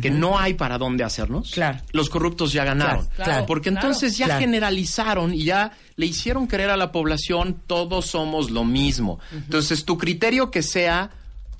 que 0.00 0.10
no 0.10 0.38
hay 0.38 0.54
para 0.54 0.76
dónde 0.76 1.04
hacernos, 1.04 1.52
Claro. 1.52 1.78
los 1.92 2.10
corruptos 2.10 2.52
ya 2.52 2.64
ganaron. 2.64 3.06
Claro, 3.06 3.24
claro. 3.30 3.46
Porque 3.46 3.68
entonces 3.68 4.18
ya 4.18 4.38
generalizaron 4.38 5.32
y 5.32 5.44
ya 5.44 5.72
le 5.96 6.06
hicieron 6.06 6.46
creer 6.48 6.70
a 6.70 6.76
la 6.76 6.90
población 6.92 7.62
todos 7.66 8.06
somos 8.06 8.50
lo 8.50 8.64
mismo. 8.64 9.20
Entonces 9.32 9.84
tu 9.84 9.96
criterio 9.96 10.50
que 10.50 10.62
sea 10.62 11.10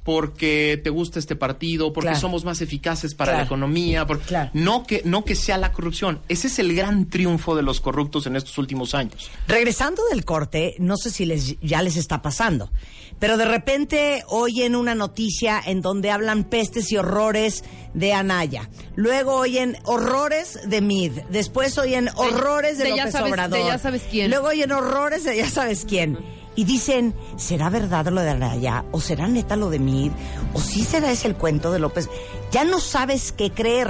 porque 0.05 0.79
te 0.85 0.91
gusta 0.91 1.19
este 1.19 1.35
partido, 1.35 1.93
porque 1.93 2.09
Claro. 2.09 2.21
somos 2.21 2.45
más 2.45 2.61
eficaces 2.61 3.15
para 3.15 3.33
la 3.39 3.43
economía, 3.43 4.07
por- 4.07 4.21
Claro. 4.21 4.51
no 4.53 4.85
que 4.87 5.01
no 5.05 5.25
que 5.25 5.35
sea 5.35 5.57
la 5.59 5.73
corrupción. 5.73 6.21
Ese 6.29 6.47
es 6.49 6.59
el 6.59 6.75
gran 6.77 7.09
triunfo 7.09 7.57
de 7.57 7.63
los 7.63 7.81
corruptos 7.81 8.27
en 8.27 8.37
estos 8.37 8.57
últimos 8.59 8.95
años. 8.95 9.31
Regresando 9.49 10.03
del 10.11 10.25
corte, 10.25 10.77
no 10.79 10.97
sé 10.99 11.11
si 11.11 11.25
les, 11.25 11.59
ya 11.61 11.81
les 11.83 11.97
está 11.97 12.21
pasando, 12.21 12.71
pero 13.19 13.37
de 13.37 13.45
repente 13.45 14.23
oyen 14.29 14.77
una 14.77 14.95
noticia 14.95 15.61
en 15.65 15.81
donde 15.81 16.11
hablan 16.11 16.45
pestes 16.45 16.91
y 16.93 16.97
horrores 16.97 17.65
de 17.95 18.13
Anaya. 18.13 18.69
Luego 18.97 19.35
oyen 19.37 19.77
horrores 19.85 20.59
de 20.67 20.81
Mid. 20.81 21.13
Después 21.31 21.79
oyen 21.79 22.09
horrores 22.17 22.79
de, 22.79 22.91
López 22.91 23.13
sabes- 23.13 23.31
Obrador. 23.33 23.59
de 23.59 23.65
ya 23.67 23.79
sabes 23.79 24.03
quién. 24.11 24.31
Luego 24.31 24.49
oyen 24.49 24.73
horrores 24.73 25.25
de 25.25 25.37
ya 25.37 25.49
sabes 25.49 25.85
quién. 25.89 26.19
Y 26.57 26.65
dicen, 26.65 27.15
¿será 27.37 27.69
verdad 27.69 28.07
lo 28.09 28.21
de 28.21 28.31
Anaya? 28.31 28.85
¿O 28.93 29.01
será 29.01 29.27
neta 29.27 29.57
lo 29.57 29.71
de 29.71 29.79
Mid? 29.81 30.13
¿O 30.53 30.61
sí 30.61 30.85
será 30.85 31.11
ese 31.11 31.27
el 31.29 31.35
cuento 31.37 31.73
de 31.73 31.79
López? 31.81 32.09
Ya 32.53 32.65
no 32.65 32.79
sabes 32.79 33.33
qué 33.33 33.51
creer. 33.51 33.89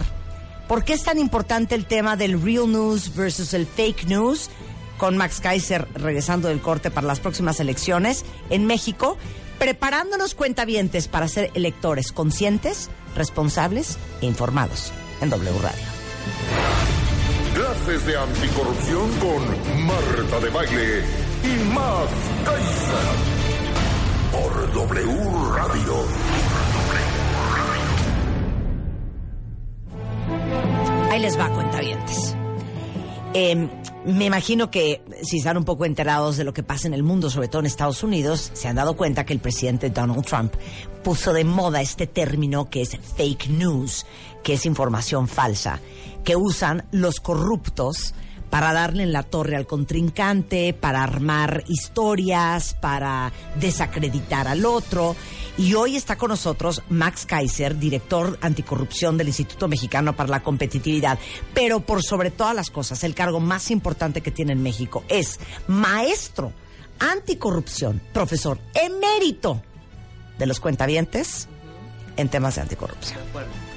¿Por 0.68 0.82
qué 0.82 0.94
es 0.94 1.02
tan 1.02 1.18
importante 1.18 1.74
el 1.74 1.84
tema 1.84 2.16
del 2.16 2.40
real 2.40 2.70
news 2.72 3.14
versus 3.14 3.52
el 3.52 3.66
fake 3.66 4.06
news? 4.06 4.48
Con 4.98 5.16
Max 5.16 5.40
Kaiser 5.40 5.88
regresando 5.94 6.48
del 6.48 6.60
corte 6.60 6.90
para 6.90 7.06
las 7.06 7.20
próximas 7.20 7.60
elecciones 7.60 8.24
en 8.50 8.66
México, 8.66 9.16
preparándonos 9.58 10.34
cuentavientes 10.34 11.08
para 11.08 11.28
ser 11.28 11.50
electores 11.54 12.12
conscientes, 12.12 12.90
responsables 13.16 13.98
e 14.20 14.26
informados 14.26 14.92
en 15.20 15.30
W 15.30 15.58
Radio. 15.60 15.84
Clases 17.54 18.06
de 18.06 18.16
anticorrupción 18.16 19.10
con 19.18 19.86
Marta 19.86 20.40
de 20.40 20.50
Baile 20.50 21.02
y 21.44 21.72
Max 21.72 22.10
Kaiser. 22.44 23.34
Por 24.32 24.72
W 24.72 25.56
Radio. 25.56 26.04
Ahí 31.10 31.20
les 31.20 31.38
va, 31.38 31.48
cuentavientes. 31.50 32.34
Eh, 33.36 33.68
me 34.04 34.26
imagino 34.26 34.70
que 34.70 35.02
si 35.22 35.38
están 35.38 35.56
un 35.56 35.64
poco 35.64 35.84
enterados 35.84 36.36
de 36.36 36.44
lo 36.44 36.54
que 36.54 36.62
pasa 36.62 36.86
en 36.86 36.94
el 36.94 37.02
mundo, 37.02 37.30
sobre 37.30 37.48
todo 37.48 37.60
en 37.60 37.66
Estados 37.66 38.04
Unidos, 38.04 38.52
se 38.54 38.68
han 38.68 38.76
dado 38.76 38.96
cuenta 38.96 39.26
que 39.26 39.32
el 39.32 39.40
presidente 39.40 39.90
Donald 39.90 40.24
Trump 40.24 40.54
puso 41.02 41.32
de 41.32 41.42
moda 41.42 41.82
este 41.82 42.06
término 42.06 42.70
que 42.70 42.82
es 42.82 42.96
fake 43.16 43.48
news, 43.48 44.06
que 44.44 44.54
es 44.54 44.66
información 44.66 45.26
falsa, 45.26 45.80
que 46.22 46.36
usan 46.36 46.86
los 46.92 47.18
corruptos 47.18 48.14
para 48.50 48.72
darle 48.72 49.02
en 49.02 49.12
la 49.12 49.22
torre 49.22 49.56
al 49.56 49.66
contrincante, 49.66 50.74
para 50.74 51.02
armar 51.02 51.64
historias, 51.68 52.74
para 52.74 53.32
desacreditar 53.60 54.46
al 54.48 54.64
otro. 54.64 55.16
Y 55.56 55.74
hoy 55.74 55.96
está 55.96 56.16
con 56.16 56.28
nosotros 56.30 56.82
Max 56.88 57.26
Kaiser, 57.26 57.78
director 57.78 58.38
anticorrupción 58.40 59.16
del 59.16 59.28
Instituto 59.28 59.68
Mexicano 59.68 60.14
para 60.14 60.30
la 60.30 60.42
Competitividad. 60.42 61.18
Pero 61.52 61.80
por 61.80 62.02
sobre 62.02 62.30
todas 62.30 62.54
las 62.54 62.70
cosas, 62.70 63.02
el 63.04 63.14
cargo 63.14 63.40
más 63.40 63.70
importante 63.70 64.20
que 64.20 64.30
tiene 64.30 64.52
en 64.52 64.62
México 64.62 65.04
es 65.08 65.40
maestro 65.66 66.52
anticorrupción, 66.98 68.00
profesor 68.12 68.58
emérito 68.74 69.62
de 70.38 70.46
los 70.46 70.60
cuentavientes 70.60 71.48
en 72.16 72.28
temas 72.28 72.56
de 72.56 72.62
anticorrupción. 72.62 73.20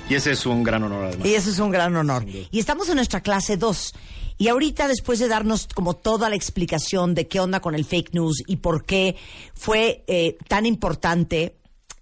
Y 0.09 0.15
ese 0.15 0.31
es 0.31 0.45
un 0.45 0.63
gran 0.63 0.83
honor 0.83 1.05
además. 1.05 1.27
Y 1.27 1.35
eso 1.35 1.49
es 1.49 1.59
un 1.59 1.71
gran 1.71 1.95
honor. 1.95 2.25
Y 2.27 2.59
estamos 2.59 2.87
en 2.89 2.95
nuestra 2.95 3.21
clase 3.21 3.57
2. 3.57 3.93
Y 4.37 4.49
ahorita, 4.49 4.87
después 4.87 5.19
de 5.19 5.27
darnos 5.27 5.67
como 5.67 5.95
toda 5.95 6.29
la 6.29 6.35
explicación 6.35 7.15
de 7.15 7.27
qué 7.27 7.39
onda 7.39 7.59
con 7.59 7.73
el 7.73 7.85
fake 7.85 8.13
news 8.13 8.43
y 8.45 8.57
por 8.57 8.85
qué 8.85 9.15
fue 9.53 10.03
eh, 10.07 10.37
tan 10.47 10.65
importante 10.65 11.57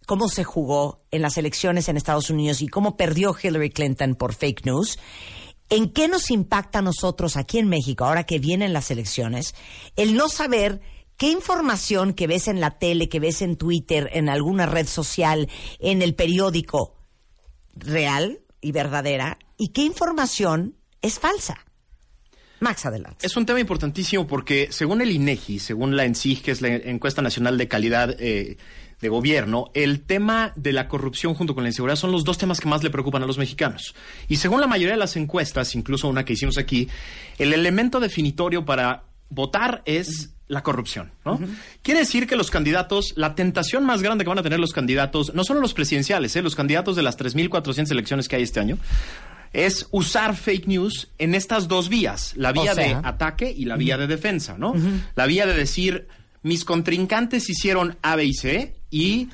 cómo 0.05 0.27
se 0.27 0.43
jugó 0.43 1.01
en 1.11 1.21
las 1.21 1.37
elecciones 1.37 1.89
en 1.89 1.97
Estados 1.97 2.29
Unidos 2.29 2.61
y 2.61 2.67
cómo 2.67 2.97
perdió 2.97 3.35
Hillary 3.41 3.71
Clinton 3.71 4.15
por 4.15 4.33
fake 4.33 4.65
news, 4.65 4.99
¿en 5.69 5.89
qué 5.89 6.07
nos 6.07 6.29
impacta 6.29 6.79
a 6.79 6.83
nosotros 6.83 7.37
aquí 7.37 7.57
en 7.57 7.69
México, 7.69 8.05
ahora 8.05 8.25
que 8.25 8.39
vienen 8.39 8.73
las 8.73 8.91
elecciones, 8.91 9.55
el 9.95 10.15
no 10.15 10.29
saber 10.29 10.81
qué 11.17 11.29
información 11.29 12.13
que 12.13 12.27
ves 12.27 12.47
en 12.47 12.59
la 12.59 12.77
tele, 12.77 13.09
que 13.09 13.19
ves 13.19 13.41
en 13.41 13.55
Twitter, 13.55 14.09
en 14.13 14.29
alguna 14.29 14.65
red 14.65 14.87
social, 14.87 15.49
en 15.79 16.01
el 16.01 16.13
periódico, 16.13 16.95
real 17.73 18.41
y 18.61 18.71
verdadera 18.71 19.37
y 19.57 19.69
qué 19.69 19.83
información 19.83 20.75
es 21.01 21.19
falsa. 21.19 21.65
Max, 22.65 22.88
adelante. 22.88 23.27
Es 23.27 23.38
un 23.38 23.45
tema 23.45 23.60
importantísimo 23.60 24.25
porque 24.25 24.69
según 24.72 25.00
el 25.00 25.12
INEGI, 25.12 25.60
según 25.60 25.95
la 25.95 26.03
ENSIG, 26.03 26.41
que 26.41 26.50
es 26.50 26.63
la 26.63 26.69
encuesta 26.69 27.22
nacional 27.22 27.60
de 27.60 27.67
calidad 27.67 28.15
eh, 28.19 28.57
de 29.00 29.10
gobierno, 29.10 29.69
el 29.75 30.01
tema 30.01 30.51
de 30.55 30.74
la 30.74 30.88
corrupción 30.88 31.36
junto 31.36 31.53
con 31.53 31.63
la 31.63 31.69
inseguridad 31.69 31.95
son 31.95 32.12
los 32.12 32.24
dos 32.24 32.39
temas 32.39 32.60
que 32.60 32.67
más 32.67 32.84
le 32.84 32.89
preocupan 32.89 33.22
a 33.22 33.27
los 33.27 33.38
mexicanos. 33.38 33.93
Y 34.27 34.38
según 34.38 34.62
la 34.62 34.67
mayoría 34.67 34.93
de 34.93 35.00
las 35.00 35.15
encuestas, 35.15 35.75
incluso 35.75 36.07
una 36.07 36.25
que 36.25 36.34
hicimos 36.34 36.57
aquí, 36.57 36.89
el 37.38 37.53
elemento 37.53 38.00
definitorio 38.00 38.65
para 38.65 39.03
votar 39.29 39.84
es 39.86 40.31
la 40.48 40.62
corrupción, 40.62 41.12
¿no? 41.24 41.39
Quiere 41.81 42.01
decir 42.01 42.27
que 42.27 42.36
los 42.36 42.51
candidatos, 42.51 43.13
la 43.15 43.34
tentación 43.34 43.84
más 43.84 44.03
grande 44.03 44.24
que 44.24 44.29
van 44.29 44.38
a 44.38 44.43
tener 44.43 44.60
los 44.60 44.74
candidatos, 44.74 45.34
no 45.34 45.43
solo 45.43 45.60
los 45.60 45.74
presidenciales, 45.74 46.36
¿eh? 46.36 46.43
los 46.43 46.55
candidatos 46.55 46.95
de 46.95 47.01
las 47.01 47.17
3.400 47.17 47.91
elecciones 47.91 48.27
que 48.27 48.36
hay 48.36 48.43
este 48.43 48.60
año, 48.60 48.77
es 49.65 49.88
usar 49.91 50.35
fake 50.35 50.67
news 50.67 51.07
en 51.17 51.35
estas 51.35 51.67
dos 51.67 51.89
vías, 51.89 52.33
la 52.35 52.51
vía 52.51 52.71
O 52.71 52.75
sea. 52.75 53.01
de 53.01 53.07
ataque 53.07 53.53
y 53.55 53.65
la 53.65 53.75
vía 53.77 53.97
de 53.97 54.07
defensa, 54.07 54.57
¿no? 54.57 54.74
La 55.15 55.25
vía 55.25 55.45
de 55.45 55.53
decir, 55.53 56.07
mis 56.43 56.65
contrincantes 56.65 57.50
hicieron 57.50 57.97
A, 58.01 58.15
B 58.15 58.25
y 58.25 58.33
C 58.33 58.75
y 58.91 59.29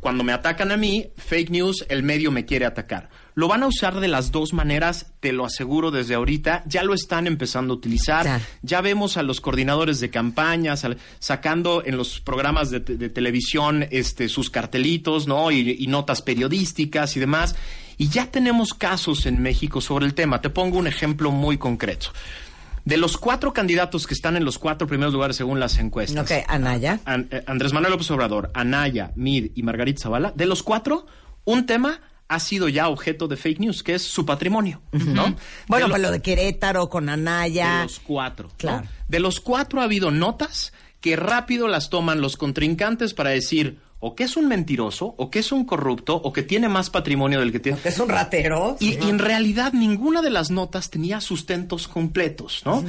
cuando 0.00 0.24
me 0.24 0.32
atacan 0.32 0.72
a 0.72 0.78
mí, 0.78 1.08
fake 1.18 1.50
news, 1.50 1.84
el 1.90 2.02
medio 2.02 2.30
me 2.32 2.46
quiere 2.46 2.64
atacar. 2.64 3.10
Lo 3.34 3.48
van 3.48 3.62
a 3.62 3.66
usar 3.66 4.00
de 4.00 4.08
las 4.08 4.32
dos 4.32 4.52
maneras, 4.54 5.12
te 5.20 5.32
lo 5.32 5.44
aseguro 5.44 5.90
desde 5.90 6.14
ahorita, 6.14 6.64
ya 6.66 6.82
lo 6.82 6.94
están 6.94 7.26
empezando 7.26 7.74
a 7.74 7.76
utilizar, 7.76 8.22
Claro. 8.22 8.44
ya 8.62 8.80
vemos 8.80 9.16
a 9.18 9.22
los 9.22 9.40
coordinadores 9.42 10.00
de 10.00 10.08
campañas 10.10 10.84
al- 10.84 10.96
sacando 11.18 11.82
en 11.84 11.98
los 11.98 12.18
programas 12.20 12.70
de, 12.70 12.80
de 12.80 13.08
televisión 13.10 13.86
este, 13.90 14.28
sus 14.30 14.48
cartelitos, 14.48 15.26
¿no? 15.28 15.50
Y, 15.50 15.76
y 15.78 15.86
notas 15.86 16.22
periodísticas 16.22 17.14
y 17.16 17.20
demás. 17.20 17.54
Y 17.98 18.08
ya 18.08 18.30
tenemos 18.30 18.72
casos 18.74 19.26
en 19.26 19.42
México 19.42 19.80
sobre 19.80 20.06
el 20.06 20.14
tema. 20.14 20.40
Te 20.40 20.50
pongo 20.50 20.78
un 20.78 20.86
ejemplo 20.86 21.30
muy 21.30 21.58
concreto. 21.58 22.10
De 22.84 22.96
los 22.96 23.18
cuatro 23.18 23.52
candidatos 23.52 24.06
que 24.06 24.14
están 24.14 24.36
en 24.36 24.44
los 24.44 24.58
cuatro 24.58 24.86
primeros 24.86 25.12
lugares 25.12 25.36
según 25.36 25.60
las 25.60 25.76
encuestas. 25.78 26.24
Ok, 26.30 26.44
Anaya. 26.48 27.00
An- 27.04 27.28
eh, 27.30 27.42
Andrés 27.46 27.72
Manuel 27.74 27.92
López 27.92 28.10
Obrador, 28.12 28.50
Anaya, 28.54 29.12
Mid 29.16 29.50
y 29.54 29.62
Margarita 29.62 30.02
Zavala, 30.04 30.32
de 30.34 30.46
los 30.46 30.62
cuatro, 30.62 31.06
un 31.44 31.66
tema 31.66 32.00
ha 32.28 32.40
sido 32.40 32.68
ya 32.68 32.88
objeto 32.88 33.26
de 33.26 33.36
fake 33.36 33.58
news, 33.60 33.82
que 33.82 33.94
es 33.94 34.02
su 34.04 34.24
patrimonio, 34.24 34.80
¿no? 34.92 35.34
Bueno, 35.66 35.86
lo- 35.88 35.92
pues 35.92 36.02
lo 36.02 36.10
de 36.10 36.22
Querétaro 36.22 36.88
con 36.88 37.08
Anaya. 37.08 37.78
de 37.78 37.82
los 37.84 38.00
cuatro. 38.00 38.48
¿no? 38.48 38.54
Claro. 38.56 38.86
De 39.08 39.18
los 39.20 39.40
cuatro 39.40 39.80
ha 39.80 39.84
habido 39.84 40.10
notas 40.10 40.72
que 41.00 41.16
rápido 41.16 41.68
las 41.68 41.90
toman 41.90 42.20
los 42.20 42.36
contrincantes 42.36 43.12
para 43.12 43.30
decir 43.30 43.80
o 44.00 44.14
que 44.14 44.24
es 44.24 44.36
un 44.36 44.48
mentiroso, 44.48 45.14
o 45.16 45.30
que 45.30 45.40
es 45.40 45.50
un 45.52 45.64
corrupto, 45.64 46.16
o 46.16 46.32
que 46.32 46.42
tiene 46.42 46.68
más 46.68 46.90
patrimonio 46.90 47.40
del 47.40 47.52
que 47.52 47.60
tiene. 47.60 47.78
Es 47.84 47.98
un 47.98 48.08
ratero. 48.08 48.76
Y, 48.80 48.94
y 49.04 49.08
en 49.08 49.18
realidad 49.18 49.72
ninguna 49.72 50.22
de 50.22 50.30
las 50.30 50.50
notas 50.50 50.90
tenía 50.90 51.20
sustentos 51.20 51.88
completos, 51.88 52.62
¿no? 52.64 52.84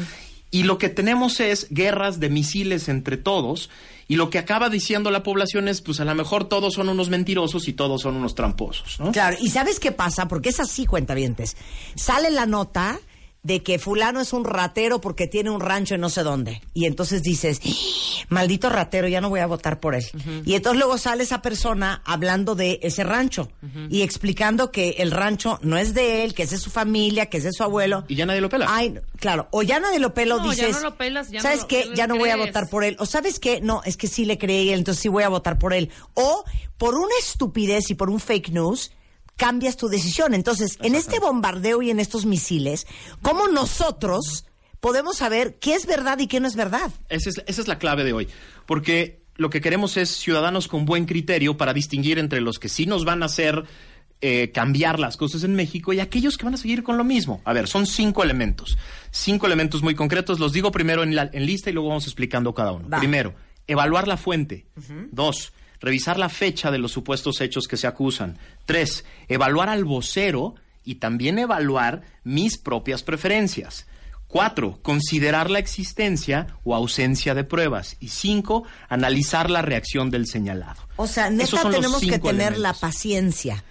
Y 0.52 0.64
lo 0.64 0.80
que 0.80 0.90
tenemos 0.90 1.40
es 1.40 1.68
guerras 1.70 2.20
de 2.20 2.30
misiles 2.30 2.90
entre 2.90 3.18
todos, 3.18 3.70
y 4.08 4.16
lo 4.16 4.32
que 4.32 4.40
acaba 4.40 4.70
diciendo 4.70 5.12
la 5.12 5.22
población 5.22 5.68
es, 5.68 5.82
pues 5.82 6.00
a 6.00 6.06
lo 6.06 6.16
mejor 6.16 6.46
todos 6.46 6.74
son 6.74 6.90
unos 6.90 7.10
mentirosos 7.10 7.68
y 7.68 7.74
todos 7.74 8.02
son 8.02 8.16
unos 8.16 8.34
tramposos, 8.34 9.00
¿no? 9.00 9.12
Claro, 9.12 9.38
¿y 9.40 9.50
sabes 9.50 9.80
qué 9.80 9.92
pasa? 9.92 10.28
Porque 10.28 10.50
es 10.50 10.60
así, 10.60 10.88
cuentavientes. 10.88 11.56
Sale 11.96 12.32
la 12.32 12.48
nota 12.48 13.00
de 13.42 13.64
que 13.64 13.80
fulano 13.80 14.20
es 14.20 14.34
un 14.34 14.44
ratero 14.44 15.00
porque 15.00 15.26
tiene 15.28 15.50
un 15.50 15.62
rancho 15.62 15.96
en 15.96 16.02
no 16.02 16.10
sé 16.10 16.24
dónde. 16.24 16.62
Y 16.74 16.86
entonces 16.86 17.24
dices, 17.24 17.62
"¡Ah! 17.66 18.26
maldito 18.28 18.70
ratero, 18.70 19.08
ya 19.08 19.22
no 19.22 19.30
voy 19.30 19.40
a 19.40 19.48
votar 19.48 19.80
por 19.80 19.96
él. 19.96 20.06
Y 20.46 20.56
entonces 20.56 20.78
luego 20.78 20.98
sale 20.98 21.24
esa 21.24 21.42
persona 21.42 22.02
hablando 22.06 22.54
de 22.56 22.80
ese 22.84 23.04
rancho 23.04 23.50
y 23.90 24.02
explicando 24.02 24.72
que 24.72 24.90
el 25.00 25.12
rancho 25.12 25.58
no 25.62 25.78
es 25.78 25.94
de 25.94 26.24
él, 26.26 26.34
que 26.34 26.44
es 26.44 26.50
de 26.50 26.58
su 26.58 26.70
familia, 26.70 27.28
que 27.28 27.38
es 27.38 27.44
de 27.44 27.54
su 27.54 27.64
abuelo. 27.64 28.04
Y 28.10 28.16
ya 28.16 28.26
nadie 28.26 28.42
lo 28.42 28.50
pela. 28.50 28.66
Ay, 28.70 29.00
claro, 29.18 29.48
o 29.52 29.64
ya 29.64 29.80
nadie 29.80 30.00
lo 30.00 30.14
pelo, 30.14 30.38
No, 30.38 30.54
ya 30.54 30.66
dices, 30.68 30.82
no 30.84 30.90
lo 30.90 30.98
pelas, 30.98 31.30
ya 31.30 31.42
¿sabes 31.42 31.64
qué? 31.66 31.86
no 31.86 31.92
le 31.92 31.96
Ya 31.98 32.08
no 32.08 32.18
voy 32.18 32.30
a 32.30 32.36
votar 32.36 32.70
por 32.70 32.84
él. 32.84 32.98
O 33.00 33.06
¿sabes 33.06 33.40
qué? 33.40 33.62
No, 33.62 33.82
es 33.86 33.96
que 33.98 34.08
sí 34.08 34.26
le 34.26 34.38
creí, 34.38 34.72
entonces 34.72 35.02
sí 35.02 35.08
voy 35.08 35.24
a 35.24 35.30
votar 35.30 35.58
por 35.58 35.74
él. 35.74 35.90
O 36.14 36.44
por 36.78 36.96
una 36.96 37.14
estupidez 37.20 37.90
y 37.90 37.96
por 37.96 38.10
un 38.10 38.20
fake 38.20 38.50
news, 38.50 38.92
cambias 39.40 39.78
tu 39.78 39.88
decisión. 39.88 40.36
Entonces, 40.36 40.78
en 40.84 40.94
este 40.94 41.20
bombardeo 41.20 41.82
y 41.82 41.90
en 41.90 42.00
estos 42.00 42.28
misiles, 42.28 42.86
¿cómo 43.24 43.48
nosotros 43.48 44.46
podemos 44.80 45.18
saber 45.18 45.58
qué 45.60 45.74
es 45.74 45.86
verdad 45.86 46.20
y 46.20 46.28
qué 46.28 46.40
no 46.40 46.48
es 46.48 46.56
verdad. 46.56 46.92
Esa 47.10 47.30
es, 47.30 47.42
esa 47.46 47.62
es 47.62 47.68
la 47.68 47.78
clave 47.78 48.04
de 48.04 48.14
hoy. 48.14 48.28
Porque 48.66 49.22
lo 49.36 49.50
que 49.50 49.62
queremos 49.62 49.98
es 49.98 50.10
ciudadanos 50.10 50.68
con 50.68 50.86
buen 50.86 51.06
criterio 51.06 51.58
para 51.58 51.74
distinguir 51.74 52.20
entre 52.20 52.42
los 52.42 52.60
que 52.60 52.70
sí 52.70 52.86
nos 52.86 53.06
van 53.06 53.24
a 53.24 53.28
hacer 53.28 53.64
eh, 54.22 54.52
cambiar 54.54 55.00
las 55.00 55.18
cosas 55.18 55.44
en 55.44 55.56
México 55.56 55.94
y 55.94 56.00
aquellos 56.00 56.38
que 56.38 56.46
van 56.46 56.54
a 56.54 56.58
seguir 56.58 56.84
con 56.84 56.98
lo 56.98 57.04
mismo. 57.04 57.42
A 57.46 57.54
ver, 57.54 57.68
son 57.68 57.86
cinco 57.86 58.24
elementos. 58.24 58.78
Cinco 59.12 59.48
elementos 59.48 59.82
muy 59.82 59.96
concretos. 59.96 60.40
Los 60.40 60.54
digo 60.54 60.72
primero 60.72 61.04
en, 61.04 61.16
la, 61.16 61.30
en 61.32 61.46
lista 61.46 61.70
y 61.70 61.74
luego 61.74 61.90
vamos 61.90 62.06
explicando 62.06 62.54
cada 62.54 62.72
uno. 62.72 62.90
Va. 62.90 63.00
Primero, 63.00 63.34
evaluar 63.68 64.08
la 64.08 64.18
fuente. 64.18 64.66
Dos, 65.12 65.54
revisar 65.80 66.18
la 66.18 66.30
fecha 66.30 66.72
de 66.72 66.78
los 66.78 66.92
supuestos 66.92 67.42
hechos 67.42 67.68
que 67.68 67.78
se 67.78 67.88
acusan. 67.88 68.38
Tres, 68.66 69.06
evaluar 69.28 69.70
al 69.70 69.86
vocero 69.86 70.56
y 70.84 70.96
también 70.96 71.40
evaluar 71.40 72.02
mis 72.24 72.58
propias 72.58 73.04
preferencias. 73.04 73.86
Cuatro, 74.28 74.80
considerar 74.84 75.50
la 75.50 75.58
existencia 75.58 76.48
o 76.64 76.76
ausencia 76.76 77.34
de 77.34 77.44
pruebas. 77.44 77.98
Y 78.00 78.10
cinco, 78.10 78.64
analizar 78.88 79.50
la 79.50 79.64
reacción 79.64 80.12
del 80.12 80.28
señalado. 80.28 80.82
O 80.98 81.08
sea, 81.08 81.32
neta 81.32 81.68
tenemos 81.70 82.02
que 82.02 82.20
tener 82.20 82.58
la 82.60 82.74
paciencia 82.74 83.64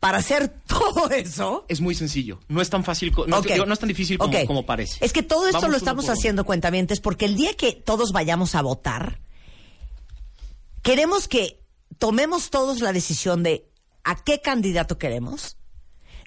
para 0.00 0.18
hacer 0.18 0.48
todo 0.66 1.10
eso. 1.10 1.64
Es 1.68 1.80
muy 1.80 1.94
sencillo. 1.94 2.40
No 2.48 2.60
es 2.60 2.70
tan 2.70 2.82
fácil, 2.82 3.12
no, 3.28 3.38
Ok. 3.38 3.46
digo, 3.52 3.66
no 3.66 3.72
es 3.74 3.78
tan 3.78 3.88
difícil 3.88 4.18
como, 4.18 4.66
parece. 4.66 5.04
Es 5.04 5.12
que 5.12 5.22
todo 5.22 5.46
esto 5.46 5.58
Vamos 5.58 5.70
lo 5.70 5.76
estamos 5.76 6.08
haciendo 6.08 6.44
cuentavientes 6.44 6.98
porque 7.00 7.26
el 7.26 7.36
día 7.36 7.54
que 7.54 7.72
todos 7.72 8.10
vayamos 8.10 8.56
a 8.56 8.62
votar, 8.62 9.20
queremos 10.82 11.28
que 11.28 11.62
tomemos 11.98 12.50
todos 12.50 12.80
la 12.80 12.92
decisión 12.92 13.42
de 13.42 13.70
a 14.04 14.22
qué 14.22 14.40
candidato 14.40 14.98
queremos. 14.98 15.56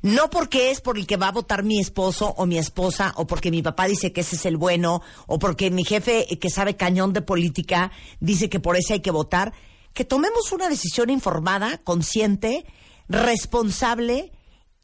No 0.01 0.29
porque 0.29 0.69
es 0.69 0.81
por 0.81 0.97
el 0.97 1.07
que 1.07 1.15
va 1.15 1.29
a 1.29 1.31
votar 1.31 1.63
mi 1.63 1.79
esposo 1.79 2.33
o 2.37 2.45
mi 2.45 2.57
esposa, 2.57 3.13
o 3.15 3.25
porque 3.25 3.51
mi 3.51 3.61
papá 3.61 3.85
dice 3.85 4.11
que 4.11 4.21
ese 4.21 4.35
es 4.35 4.45
el 4.45 4.57
bueno, 4.57 5.01
o 5.27 5.39
porque 5.39 5.71
mi 5.71 5.85
jefe 5.85 6.31
eh, 6.31 6.39
que 6.39 6.49
sabe 6.49 6.75
cañón 6.75 7.13
de 7.13 7.21
política 7.21 7.91
dice 8.19 8.49
que 8.49 8.59
por 8.59 8.75
ese 8.75 8.93
hay 8.93 8.99
que 8.99 9.11
votar. 9.11 9.53
Que 9.93 10.03
tomemos 10.03 10.51
una 10.51 10.67
decisión 10.67 11.09
informada, 11.09 11.77
consciente, 11.77 12.65
responsable 13.07 14.33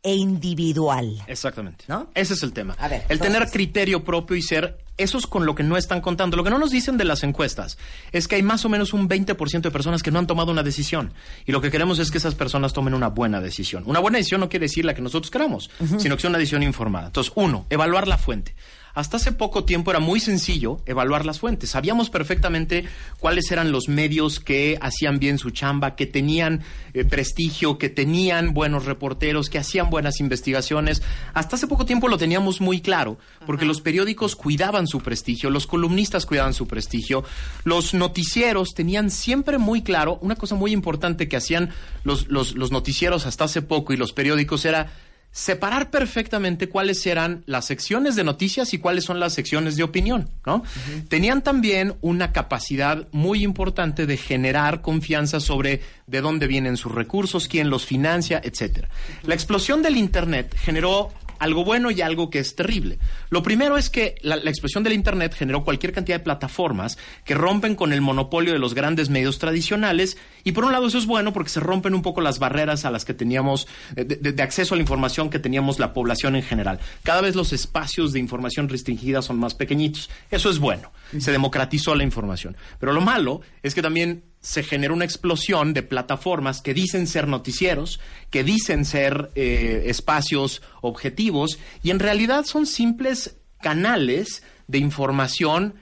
e 0.04 0.16
individual. 0.16 1.22
Exactamente. 1.28 1.86
¿No? 1.88 2.10
Ese 2.16 2.34
es 2.34 2.44
el 2.44 2.54
tema. 2.54 2.76
A 2.80 2.88
ver, 2.88 3.04
el 3.10 3.14
entonces- 3.18 3.34
tener 3.34 3.50
criterio 3.50 4.04
propio 4.04 4.36
y 4.36 4.42
ser 4.42 4.78
esos 4.98 5.28
con 5.28 5.46
lo 5.46 5.56
que 5.56 5.64
no 5.64 5.78
están 5.78 6.02
contando. 6.02 6.36
Lo 6.36 6.44
que 6.44 6.50
no 6.50 6.60
nos 6.60 6.72
dicen 6.72 6.98
de 6.98 7.06
las 7.06 7.24
encuestas 7.24 7.78
es 8.12 8.28
que 8.28 8.36
hay 8.36 8.44
más 8.44 8.66
o 8.66 8.70
menos 8.70 8.92
un 8.94 9.08
20% 9.08 9.70
de 9.70 9.72
personas 9.72 10.04
que 10.04 10.12
no 10.12 10.20
han 10.20 10.28
tomado 10.28 10.52
una 10.52 10.62
decisión. 10.62 11.14
Y 11.46 11.54
lo 11.54 11.62
que 11.62 11.72
queremos 11.72 12.00
es 12.00 12.12
que 12.12 12.18
esas 12.18 12.36
personas 12.36 12.74
tomen 12.74 12.94
una 12.94 13.08
buena 13.08 13.40
decisión. 13.40 13.84
Una 13.86 14.00
buena 14.00 14.18
decisión 14.18 14.42
no 14.42 14.50
quiere 14.50 14.66
decir 14.66 14.84
la 14.84 14.94
que 14.94 15.02
nosotros 15.02 15.32
queramos, 15.32 15.70
sino 15.98 16.16
que 16.16 16.22
sea 16.22 16.30
una 16.30 16.38
decisión 16.38 16.64
informada. 16.64 17.08
Entonces, 17.08 17.32
uno, 17.36 17.66
evaluar 17.70 18.08
la 18.10 18.18
fuente. 18.18 18.56
Hasta 18.94 19.18
hace 19.18 19.32
poco 19.32 19.64
tiempo 19.64 19.92
era 19.92 20.00
muy 20.00 20.20
sencillo 20.20 20.82
evaluar 20.86 21.26
las 21.26 21.40
fuentes. 21.40 21.70
Sabíamos 21.70 22.10
perfectamente 22.10 22.86
cuáles 23.20 23.52
eran 23.52 23.72
los 23.72 23.88
medios 23.88 24.40
que 24.40 24.78
hacían 24.82 25.20
bien 25.20 25.38
su 25.38 25.52
chamba, 25.52 25.96
que 25.96 26.06
tenían 26.06 26.62
eh, 26.94 27.06
prestigio, 27.06 27.78
que 27.78 27.90
tenían 27.90 28.54
buenos 28.54 28.86
reporteros, 28.86 29.50
que 29.50 29.60
hacían 29.60 29.90
buenas 29.90 30.20
investigaciones. 30.20 31.02
Hasta 31.34 31.56
hace 31.56 31.68
poco 31.68 31.86
tiempo 31.86 32.08
lo 32.08 32.18
teníamos 32.18 32.62
muy 32.62 32.82
claro, 32.82 33.18
porque 33.46 33.66
los 33.66 33.82
periódicos 33.82 34.36
cuidaban 34.36 34.88
su 34.88 35.02
prestigio, 35.02 35.50
los 35.50 35.68
columnistas 35.68 36.26
cuidaban 36.26 36.54
su 36.54 36.68
prestigio, 36.68 37.24
los 37.64 37.94
noticieros 37.94 38.74
tenían 38.74 39.12
siempre 39.12 39.58
muy 39.58 39.82
claro 39.82 40.18
una 40.22 40.36
cosa 40.36 40.56
muy 40.56 40.72
importante 40.72 41.28
que 41.28 41.38
hacían 41.38 41.70
los, 42.04 42.28
los, 42.28 42.56
los 42.56 42.72
noticieros 42.72 43.26
hasta 43.26 43.46
hace 43.46 43.62
poco 43.62 43.94
y 43.94 43.98
los 43.98 44.14
periódicos 44.14 44.66
era 44.66 44.92
separar 45.32 45.92
perfectamente 45.92 46.70
cuáles 46.70 47.06
eran 47.06 47.44
las 47.46 47.66
secciones 47.66 48.16
de 48.16 48.24
noticias 48.24 48.74
y 48.74 48.80
cuáles 48.80 49.04
son 49.04 49.20
las 49.20 49.34
secciones 49.34 49.76
de 49.76 49.84
opinión, 49.84 50.30
¿no? 50.46 50.64
Tenían 51.08 51.44
también 51.44 51.96
una 52.02 52.32
capacidad 52.32 53.08
muy 53.12 53.44
importante 53.44 54.06
de 54.06 54.18
generar 54.18 54.82
confianza 54.82 55.40
sobre 55.40 55.82
de 56.08 56.22
dónde 56.22 56.48
vienen 56.48 56.78
sus 56.78 56.94
recursos, 56.94 57.48
quién 57.48 57.70
los 57.70 57.86
financia, 57.86 58.42
etcétera. 58.44 58.90
La 59.24 59.36
explosión 59.36 59.84
del 59.84 59.98
internet 59.98 60.56
generó 60.58 61.12
algo 61.40 61.64
bueno 61.64 61.92
y 61.92 62.02
algo 62.02 62.30
que 62.30 62.40
es 62.40 62.56
terrible. 62.56 63.00
Lo 63.30 63.44
primero 63.44 63.78
es 63.78 63.90
que 63.90 64.16
la, 64.22 64.36
la 64.36 64.50
explosión 64.50 64.84
del 64.84 64.94
Internet 64.94 65.34
generó 65.36 65.64
cualquier 65.64 65.94
cantidad 65.94 66.18
de 66.18 66.24
plataformas 66.24 66.98
que 67.26 67.34
rompen 67.34 67.76
con 67.76 67.94
el 67.94 68.02
monopolio 68.02 68.54
de 68.54 68.60
los 68.60 68.74
grandes 68.74 69.10
medios 69.10 69.40
tradicionales 69.40 70.18
y 70.44 70.52
por 70.52 70.66
un 70.66 70.72
lado 70.72 70.88
eso 70.88 70.98
es 70.98 71.06
bueno 71.06 71.34
porque 71.34 71.50
se 71.50 71.60
rompen 71.60 71.94
un 71.94 72.02
poco 72.02 72.22
las 72.22 72.40
barreras 72.40 72.86
a 72.86 72.92
las 72.92 73.06
que 73.06 73.14
teníamos 73.14 73.68
eh, 73.96 74.06
de 74.06 74.44
acceso 74.44 74.74
a 74.74 74.78
la 74.78 74.82
información 74.82 75.30
que 75.30 75.40
teníamos 75.40 75.80
la 75.80 75.94
población 75.94 76.36
en 76.36 76.44
general. 76.44 76.80
Cada 77.04 77.22
vez 77.22 77.36
los 77.36 77.54
espacios 77.54 78.14
de 78.14 78.20
información 78.20 78.70
restringida 78.70 79.22
son 79.22 79.40
más 79.40 79.56
pequeñitos. 79.56 80.10
Eso 80.32 80.50
es 80.50 80.60
bueno. 80.60 80.92
Se 81.18 81.32
democratizó 81.32 81.96
la 81.96 82.04
información. 82.04 82.56
Pero 82.80 82.94
lo 82.94 83.02
malo 83.02 83.42
es 83.64 83.74
que 83.74 83.82
también 83.82 84.24
se 84.42 84.64
generó 84.64 84.94
una 84.94 85.06
explosión 85.06 85.74
de 85.74 85.84
plataformas 85.84 86.62
que 86.62 86.74
dicen 86.74 87.08
ser 87.08 87.28
noticieros, 87.28 88.00
que 88.30 88.44
dicen 88.44 88.86
ser 88.86 89.32
eh, 89.36 89.84
espacios 89.88 90.62
objetivos 90.82 91.60
y 91.84 91.92
en 91.92 92.00
realidad 92.00 92.46
son 92.46 92.66
simples 92.66 93.38
canales 93.62 94.44
de 94.68 94.78
información 94.78 95.76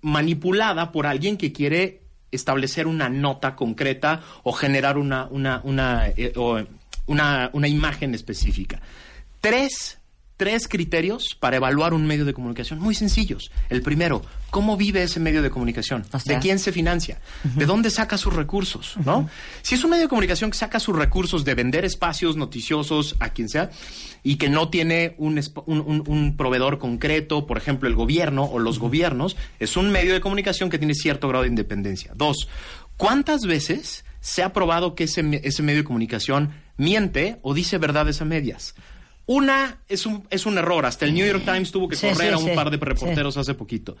manipulada 0.00 0.90
por 0.90 1.06
alguien 1.06 1.36
que 1.36 1.52
quiere 1.52 2.02
establecer 2.32 2.86
una 2.86 3.08
nota 3.08 3.54
concreta 3.54 4.22
o 4.42 4.52
generar 4.52 4.98
una, 4.98 5.26
una, 5.26 5.60
una, 5.64 6.08
eh, 6.08 6.32
una, 7.06 7.50
una 7.52 7.68
imagen 7.68 8.14
específica. 8.14 8.80
Tres, 9.40 9.95
tres 10.36 10.68
criterios 10.68 11.36
para 11.40 11.56
evaluar 11.56 11.94
un 11.94 12.06
medio 12.06 12.24
de 12.24 12.34
comunicación 12.34 12.78
muy 12.78 12.94
sencillos. 12.94 13.50
El 13.70 13.80
primero, 13.82 14.22
¿cómo 14.50 14.76
vive 14.76 15.02
ese 15.02 15.18
medio 15.18 15.40
de 15.42 15.50
comunicación? 15.50 16.04
O 16.12 16.18
sea. 16.20 16.34
¿De 16.34 16.40
quién 16.40 16.58
se 16.58 16.72
financia? 16.72 17.20
¿De 17.54 17.64
dónde 17.66 17.90
saca 17.90 18.18
sus 18.18 18.34
recursos? 18.34 18.96
¿no? 19.04 19.28
Si 19.62 19.74
es 19.76 19.84
un 19.84 19.90
medio 19.90 20.02
de 20.04 20.08
comunicación 20.08 20.50
que 20.50 20.58
saca 20.58 20.78
sus 20.78 20.94
recursos 20.94 21.44
de 21.44 21.54
vender 21.54 21.84
espacios 21.84 22.36
noticiosos 22.36 23.16
a 23.20 23.30
quien 23.30 23.48
sea 23.48 23.70
y 24.22 24.36
que 24.36 24.48
no 24.50 24.68
tiene 24.68 25.14
un, 25.18 25.38
un- 25.66 25.80
un- 25.80 26.04
un 26.06 26.36
proveedor 26.36 26.78
concreto, 26.78 27.46
por 27.46 27.56
ejemplo, 27.56 27.88
el 27.88 27.94
gobierno 27.94 28.44
o 28.44 28.58
los 28.58 28.78
gobiernos, 28.78 29.36
es 29.58 29.76
un 29.76 29.90
medio 29.90 30.12
de 30.12 30.20
comunicación 30.20 30.68
que 30.68 30.78
tiene 30.78 30.94
cierto 30.94 31.28
grado 31.28 31.44
de 31.44 31.48
independencia. 31.48 32.12
Dos, 32.14 32.48
¿cuántas 32.96 33.42
veces 33.46 34.04
se 34.20 34.42
ha 34.42 34.52
probado 34.52 34.94
que 34.94 35.04
ese, 35.04 35.40
ese 35.44 35.62
medio 35.62 35.80
de 35.80 35.84
comunicación 35.84 36.50
miente 36.76 37.38
o 37.42 37.54
dice 37.54 37.78
verdades 37.78 38.20
a 38.20 38.24
medias? 38.24 38.74
Una 39.26 39.80
es 39.88 40.06
un, 40.06 40.24
es 40.30 40.46
un 40.46 40.56
error. 40.58 40.86
Hasta 40.86 41.04
el 41.04 41.14
New 41.14 41.26
York 41.26 41.44
Times 41.44 41.72
tuvo 41.72 41.88
que 41.88 41.96
Sí, 41.96 42.06
correr 42.08 42.28
sí, 42.28 42.34
a 42.34 42.38
un 42.38 42.50
sí, 42.50 42.54
par 42.54 42.70
de 42.70 42.76
reporteros 42.76 43.36
hace 43.36 43.54
poquito. 43.54 43.96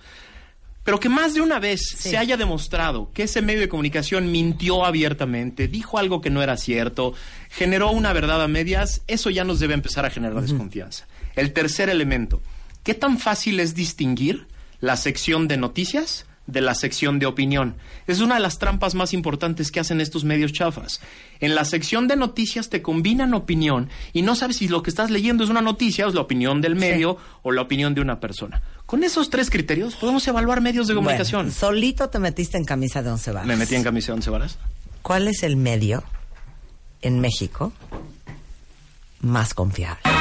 Pero 0.84 1.00
que 1.00 1.08
más 1.08 1.34
de 1.34 1.40
una 1.40 1.58
vez 1.58 1.80
se 1.96 2.16
haya 2.16 2.36
demostrado 2.36 3.10
que 3.12 3.24
ese 3.24 3.42
medio 3.42 3.60
de 3.60 3.68
comunicación 3.68 4.30
mintió 4.30 4.84
abiertamente, 4.84 5.66
dijo 5.66 5.98
algo 5.98 6.20
que 6.20 6.30
no 6.30 6.44
era 6.44 6.56
cierto, 6.56 7.12
generó 7.50 7.90
una 7.90 8.12
verdad 8.12 8.40
a 8.40 8.46
medias, 8.46 9.02
eso 9.08 9.30
ya 9.30 9.42
nos 9.42 9.58
debe 9.58 9.74
empezar 9.74 10.06
a 10.06 10.10
generar 10.10 10.40
desconfianza. 10.40 11.08
El 11.34 11.52
tercer 11.52 11.88
elemento, 11.88 12.40
¿qué 12.84 12.94
tan 12.94 13.18
fácil 13.18 13.58
es 13.58 13.74
distinguir 13.74 14.46
la 14.78 14.96
sección 14.96 15.48
de 15.48 15.56
noticias 15.56 16.24
de 16.46 16.60
la 16.60 16.74
sección 16.74 17.18
de 17.18 17.26
opinión? 17.26 17.76
Es 18.06 18.20
una 18.20 18.36
de 18.36 18.40
las 18.40 18.58
trampas 18.58 18.94
más 18.94 19.12
importantes 19.12 19.70
que 19.70 19.80
hacen 19.80 20.00
estos 20.00 20.24
medios 20.24 20.52
chafas. 20.52 21.00
En 21.40 21.54
la 21.54 21.64
sección 21.64 22.08
de 22.08 22.16
noticias 22.16 22.68
te 22.68 22.82
combinan 22.82 23.34
opinión 23.34 23.88
y 24.12 24.22
no 24.22 24.34
sabes 24.34 24.56
si 24.56 24.68
lo 24.68 24.82
que 24.82 24.90
estás 24.90 25.10
leyendo 25.10 25.44
es 25.44 25.50
una 25.50 25.60
noticia 25.60 26.06
o 26.06 26.08
es 26.08 26.14
la 26.14 26.20
opinión 26.22 26.60
del 26.60 26.76
medio 26.76 27.16
o 27.42 27.52
la 27.52 27.62
opinión 27.62 27.94
de 27.94 28.00
una 28.00 28.20
persona. 28.20 28.62
Con 28.86 29.02
esos 29.02 29.30
tres 29.30 29.50
criterios 29.50 29.96
podemos 29.96 30.26
evaluar 30.28 30.60
medios 30.60 30.86
de 30.86 30.94
comunicación. 30.94 31.46
Bueno, 31.46 31.58
solito 31.58 32.08
te 32.08 32.18
metiste 32.18 32.56
en 32.56 32.64
camisa 32.64 33.02
de 33.02 33.10
once 33.10 33.32
varas. 33.32 33.46
Me 33.46 33.56
metí 33.56 33.74
en 33.74 33.82
camisa 33.82 34.12
de 34.12 34.16
once 34.16 34.30
varas. 34.30 34.58
¿Cuál 35.02 35.28
es 35.28 35.42
el 35.42 35.56
medio 35.56 36.04
en 37.02 37.20
México 37.20 37.72
más 39.20 39.54
confiable? 39.54 40.00
Yo 40.04 40.12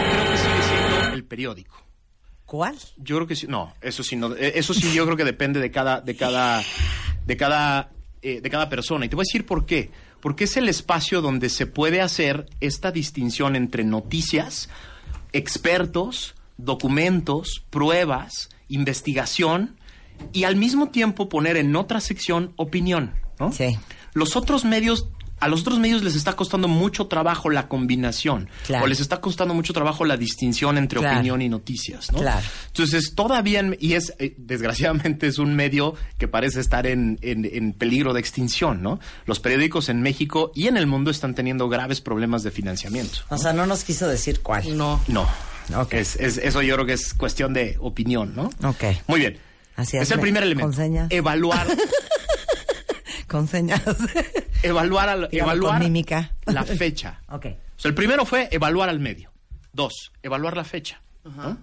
creo 0.00 0.30
que 0.30 0.38
sigue 0.38 0.62
siendo 0.62 1.14
el 1.14 1.24
periódico. 1.24 1.81
¿Cuál? 2.52 2.76
Yo 2.98 3.16
creo 3.16 3.26
que 3.26 3.34
sí. 3.34 3.46
No, 3.48 3.72
eso 3.80 4.02
sí, 4.02 4.14
no, 4.14 4.36
eh, 4.36 4.52
eso 4.56 4.74
sí 4.74 4.92
yo 4.92 5.06
creo 5.06 5.16
que 5.16 5.24
depende 5.24 5.58
de 5.58 5.70
cada, 5.70 6.02
de 6.02 6.14
cada, 6.14 6.62
de 7.24 7.36
cada, 7.38 7.88
eh, 8.20 8.42
de 8.42 8.50
cada 8.50 8.68
persona. 8.68 9.06
Y 9.06 9.08
te 9.08 9.16
voy 9.16 9.22
a 9.22 9.26
decir 9.26 9.46
por 9.46 9.64
qué. 9.64 9.90
Porque 10.20 10.44
es 10.44 10.58
el 10.58 10.68
espacio 10.68 11.22
donde 11.22 11.48
se 11.48 11.66
puede 11.66 12.02
hacer 12.02 12.50
esta 12.60 12.92
distinción 12.92 13.56
entre 13.56 13.84
noticias, 13.84 14.68
expertos, 15.32 16.34
documentos, 16.58 17.64
pruebas, 17.70 18.50
investigación 18.68 19.78
y 20.34 20.44
al 20.44 20.56
mismo 20.56 20.90
tiempo 20.90 21.30
poner 21.30 21.56
en 21.56 21.74
otra 21.74 22.02
sección 22.02 22.52
opinión. 22.56 23.14
¿no? 23.40 23.50
Sí. 23.50 23.78
Los 24.12 24.36
otros 24.36 24.66
medios, 24.66 25.08
a 25.42 25.48
los 25.48 25.60
otros 25.62 25.78
medios 25.78 26.02
les 26.02 26.14
está 26.14 26.34
costando 26.34 26.68
mucho 26.68 27.06
trabajo 27.06 27.50
la 27.50 27.68
combinación. 27.68 28.48
Claro. 28.66 28.84
O 28.84 28.86
les 28.86 29.00
está 29.00 29.20
costando 29.20 29.54
mucho 29.54 29.72
trabajo 29.72 30.04
la 30.04 30.16
distinción 30.16 30.78
entre 30.78 31.00
Claro. 31.00 31.16
opinión 31.16 31.42
y 31.42 31.48
noticias. 31.48 32.10
¿no? 32.12 32.18
Claro. 32.20 32.46
Entonces, 32.68 33.14
todavía, 33.14 33.60
en- 33.60 33.76
y 33.80 33.94
es, 33.94 34.12
eh, 34.18 34.34
desgraciadamente, 34.38 35.26
es 35.26 35.38
un 35.38 35.54
medio 35.54 35.94
que 36.18 36.28
parece 36.28 36.60
estar 36.60 36.86
en, 36.86 37.18
en- 37.22 37.44
en 37.52 37.72
peligro 37.72 38.12
de 38.14 38.20
extinción, 38.20 38.82
¿no? 38.82 39.00
Los 39.26 39.40
periódicos 39.40 39.88
en 39.88 40.00
México 40.02 40.52
y 40.54 40.68
en 40.68 40.76
el 40.76 40.86
mundo 40.86 41.10
están 41.10 41.34
teniendo 41.34 41.68
graves 41.68 42.00
problemas 42.00 42.42
de 42.42 42.50
financiamiento. 42.50 43.18
O 43.28 43.38
sea, 43.38 43.52
no 43.52 43.66
nos 43.66 43.84
quiso 43.84 44.08
decir 44.08 44.40
cuál. 44.40 44.76
No. 44.76 45.00
No. 45.08 45.28
Es, 45.90 46.16
es- 46.16 46.38
eso 46.38 46.60
yo 46.62 46.74
creo 46.74 46.86
que 46.86 46.92
es 46.94 47.14
cuestión 47.14 47.52
de 47.54 47.76
opinión, 47.80 48.34
¿no? 48.34 48.50
Ok. 48.68 48.84
Muy 49.06 49.20
bien. 49.20 49.38
Así 49.76 49.96
es 49.96 50.02
el 50.10 50.14
hazme 50.14 50.22
primer 50.22 50.42
elemento. 50.42 50.76
Evaluar, 51.08 51.66
Con 53.32 53.48
señas. 53.48 53.82
evaluar, 54.62 55.08
al- 55.08 55.28
evaluar 55.32 55.80
mímica. 55.82 56.30
la 56.46 56.62
fecha. 56.64 57.20
ok. 57.28 57.46
O 57.76 57.80
sea, 57.82 57.88
el 57.88 57.94
primero 57.96 58.24
fue 58.24 58.48
evaluar 58.52 58.88
al 58.88 59.00
medio. 59.00 59.32
Dos, 59.72 60.12
evaluar 60.22 60.56
la 60.56 60.62
fecha. 60.64 61.00
¿no? 61.24 61.56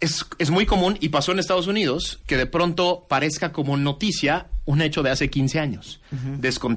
Es, 0.00 0.26
es 0.38 0.50
muy 0.50 0.66
común 0.66 0.98
y 1.00 1.08
pasó 1.10 1.32
en 1.32 1.38
Estados 1.38 1.66
Unidos 1.68 2.20
que 2.26 2.36
de 2.36 2.46
pronto 2.46 3.06
parezca 3.08 3.52
como 3.52 3.76
noticia 3.78 4.48
un 4.66 4.82
hecho 4.82 5.02
de 5.02 5.10
hace 5.10 5.30
15 5.30 5.60
años, 5.60 6.00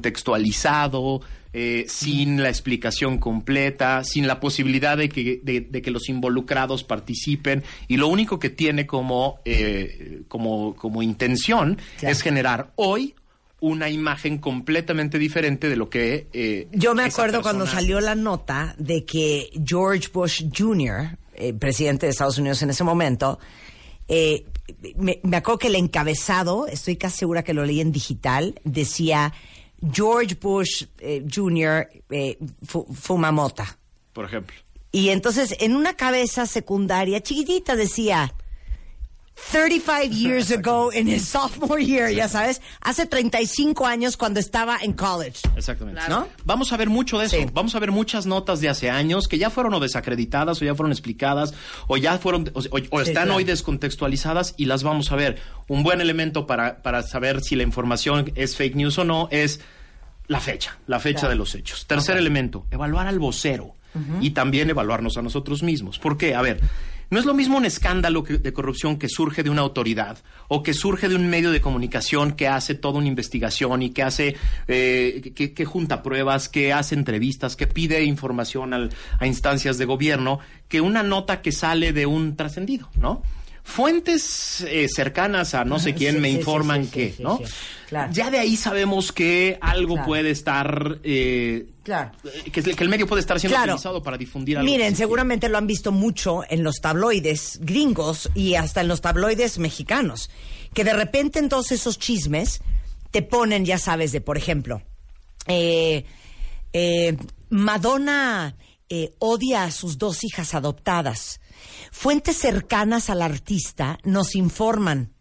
descontextualizado, 0.07 1.21
eh, 1.53 1.85
sin 1.87 2.41
la 2.43 2.49
explicación 2.49 3.17
completa, 3.17 4.03
sin 4.03 4.27
la 4.27 4.39
posibilidad 4.39 4.97
de 4.97 5.09
que, 5.09 5.39
de, 5.43 5.61
de 5.61 5.81
que 5.81 5.91
los 5.91 6.09
involucrados 6.09 6.83
participen 6.83 7.63
y 7.87 7.97
lo 7.97 8.07
único 8.07 8.39
que 8.39 8.49
tiene 8.49 8.85
como, 8.85 9.39
eh, 9.45 10.21
como, 10.27 10.75
como 10.75 11.01
intención 11.01 11.77
Claro. 11.99 12.11
es 12.11 12.21
generar 12.21 12.71
hoy 12.75 13.15
una 13.59 13.89
imagen 13.89 14.37
completamente 14.37 15.17
diferente 15.17 15.67
de 15.69 15.75
lo 15.75 15.89
que... 15.89 16.27
eh, 16.33 16.67
Yo 16.71 16.93
me 16.93 17.03
acuerdo 17.03 17.41
cuando 17.41 17.65
salió 17.65 17.99
la 17.99 18.13
nota 18.15 18.75
de 18.77 19.03
que 19.05 19.49
George 19.65 20.09
Bush 20.13 20.43
Jr., 20.55 21.17
eh, 21.33 21.53
presidente 21.53 22.05
de 22.05 22.11
Estados 22.11 22.37
Unidos 22.37 22.61
en 22.61 22.69
ese 22.69 22.83
momento, 22.83 23.39
eh, 24.07 24.45
me, 24.95 25.19
me 25.23 25.37
acuerdo 25.37 25.59
que 25.59 25.67
el 25.67 25.75
encabezado, 25.75 26.67
estoy 26.67 26.97
casi 26.97 27.17
segura 27.17 27.43
que 27.43 27.53
lo 27.53 27.65
leí 27.65 27.81
en 27.81 27.91
digital, 27.91 28.59
decía 28.63 29.33
George 29.91 30.35
Bush 30.41 30.85
Jr. 31.33 31.87
eh, 32.09 32.37
fu- 32.65 32.85
fuma 32.93 33.31
mota. 33.31 33.77
Por 34.13 34.25
ejemplo. 34.25 34.55
Y 34.91 35.09
entonces 35.09 35.55
en 35.59 35.75
una 35.75 35.95
cabeza 35.95 36.45
secundaria 36.45 37.21
chiquitita 37.21 37.75
decía 37.75 38.33
35 39.51 40.11
years 40.11 40.51
ago 40.51 40.91
in 40.91 41.07
his 41.07 41.25
sophomore 41.29 41.83
year, 41.83 42.09
ya 42.11 42.27
sabes, 42.27 42.61
hace 42.81 43.05
35 43.05 43.85
años 43.85 44.17
cuando 44.17 44.39
estaba 44.39 44.77
en 44.81 44.93
college. 44.93 45.39
Exactamente. 45.55 46.01
¿No? 46.09 46.27
Vamos 46.45 46.73
a 46.73 46.77
ver 46.77 46.89
mucho 46.89 47.17
de 47.19 47.25
eso. 47.27 47.37
Sí. 47.37 47.45
Vamos 47.53 47.75
a 47.75 47.79
ver 47.79 47.91
muchas 47.91 48.25
notas 48.25 48.59
de 48.61 48.69
hace 48.69 48.89
años 48.89 49.27
que 49.27 49.37
ya 49.37 49.49
fueron 49.49 49.73
o 49.75 49.79
desacreditadas 49.79 50.61
o 50.61 50.65
ya 50.65 50.75
fueron 50.75 50.91
explicadas 50.91 51.53
o 51.87 51.97
ya 51.97 52.17
fueron 52.17 52.51
o, 52.53 52.59
o- 52.59 52.61
o 52.91 53.03
Sí, 53.03 53.09
están 53.09 53.31
hoy 53.31 53.43
descontextualizadas 53.43 54.53
y 54.57 54.65
las 54.65 54.83
vamos 54.83 55.11
a 55.11 55.15
ver. 55.15 55.39
Un 55.67 55.83
buen 55.83 56.01
elemento 56.01 56.47
para, 56.47 56.81
para 56.81 57.03
saber 57.03 57.41
si 57.41 57.55
la 57.55 57.63
información 57.63 58.31
es 58.35 58.55
fake 58.55 58.75
news 58.75 58.97
o 58.97 59.03
no 59.03 59.27
es 59.31 59.59
la 60.27 60.39
fecha, 60.39 60.77
la 60.87 60.99
fecha 60.99 61.19
Claro. 61.21 61.29
de 61.31 61.35
los 61.37 61.55
hechos. 61.55 61.85
Tercer 61.87 62.17
elemento, 62.17 62.65
evaluar 62.71 63.07
al 63.07 63.19
vocero 63.19 63.73
y 64.21 64.29
también 64.31 64.69
evaluarnos 64.69 65.17
a 65.17 65.21
nosotros 65.23 65.63
mismos. 65.63 65.97
¿Por 65.97 66.17
qué? 66.17 66.35
A 66.35 66.41
ver, 66.43 66.59
no 67.09 67.19
es 67.19 67.25
lo 67.25 67.33
mismo 67.33 67.57
un 67.57 67.65
escándalo 67.65 68.21
de 68.21 68.53
corrupción 68.53 68.97
que 68.97 69.07
surge 69.09 69.43
de 69.43 69.49
una 69.49 69.61
autoridad 69.61 70.17
o 70.47 70.63
que 70.63 70.73
surge 70.73 71.07
de 71.07 71.15
un 71.15 71.27
medio 71.29 71.51
de 71.51 71.61
comunicación 71.61 72.33
que 72.33 72.47
hace 72.47 72.75
toda 72.75 72.99
una 72.99 73.07
investigación 73.07 73.81
y 73.81 73.91
que 73.91 74.03
hace, 74.03 74.35
eh, 74.67 75.33
que, 75.33 75.65
junta 75.65 76.03
pruebas, 76.03 76.49
que 76.49 76.73
hace 76.73 76.95
entrevistas, 76.95 77.55
que 77.55 77.67
pide 77.67 78.03
información 78.03 78.73
a 78.73 79.27
instancias 79.27 79.77
de 79.77 79.85
gobierno, 79.85 80.39
que 80.67 80.81
una 80.81 81.03
nota 81.03 81.41
que 81.41 81.51
sale 81.51 81.93
de 81.93 82.05
un 82.05 82.35
trascendido, 82.35 82.89
¿no? 82.95 83.21
Fuentes 83.69 84.61
eh, 84.61 84.87
cercanas 84.87 85.53
a 85.53 85.65
no 85.65 85.77
sé 85.77 85.93
quién 85.93 86.15
Sí, 86.15 86.21
me 86.21 86.29
sí, 86.31 86.37
informan 86.37 86.85
sí, 86.85 86.89
que, 86.89 87.15
¿no? 87.19 87.41
claro. 87.89 88.11
Ya 88.13 88.31
de 88.31 88.39
ahí 88.39 88.55
sabemos 88.55 89.11
que 89.11 89.57
algo 89.61 89.95
Claro. 89.95 90.07
puede 90.07 90.31
estar, 90.31 90.99
eh, 91.03 91.65
Claro. 91.83 92.11
eh, 92.23 92.49
que, 92.49 92.63
que 92.63 92.83
el 92.83 92.87
medio 92.89 93.05
puede 93.05 93.19
estar 93.19 93.37
siendo 93.41 93.57
Claro. 93.57 93.73
utilizado 93.73 94.01
para 94.01 94.17
difundir 94.17 94.57
algo. 94.57 94.71
Miren, 94.71 94.95
seguramente 94.95 95.49
lo 95.49 95.57
han 95.57 95.67
visto 95.67 95.91
mucho 95.91 96.41
en 96.49 96.63
los 96.63 96.77
tabloides 96.81 97.59
gringos 97.61 98.29
y 98.33 98.55
hasta 98.55 98.79
en 98.81 98.87
los 98.87 99.01
tabloides 99.01 99.59
mexicanos, 99.59 100.29
que 100.73 100.85
de 100.85 100.93
repente 100.93 101.37
en 101.39 101.49
todos 101.49 101.71
esos 101.73 101.99
chismes 101.99 102.61
te 103.11 103.21
ponen, 103.21 103.65
ya 103.65 103.77
sabes, 103.77 104.13
de 104.13 104.21
por 104.21 104.37
ejemplo, 104.37 104.81
eh, 105.47 106.05
eh, 106.71 107.17
Madonna 107.49 108.55
eh, 108.89 109.15
odia 109.19 109.63
a 109.63 109.71
sus 109.71 109.97
dos 109.97 110.23
hijas 110.23 110.53
adoptadas. 110.53 111.39
Fuentes 111.91 112.37
cercanas 112.37 113.09
al 113.09 113.21
artista 113.21 113.97
nos 114.03 114.35
informan. 114.35 115.13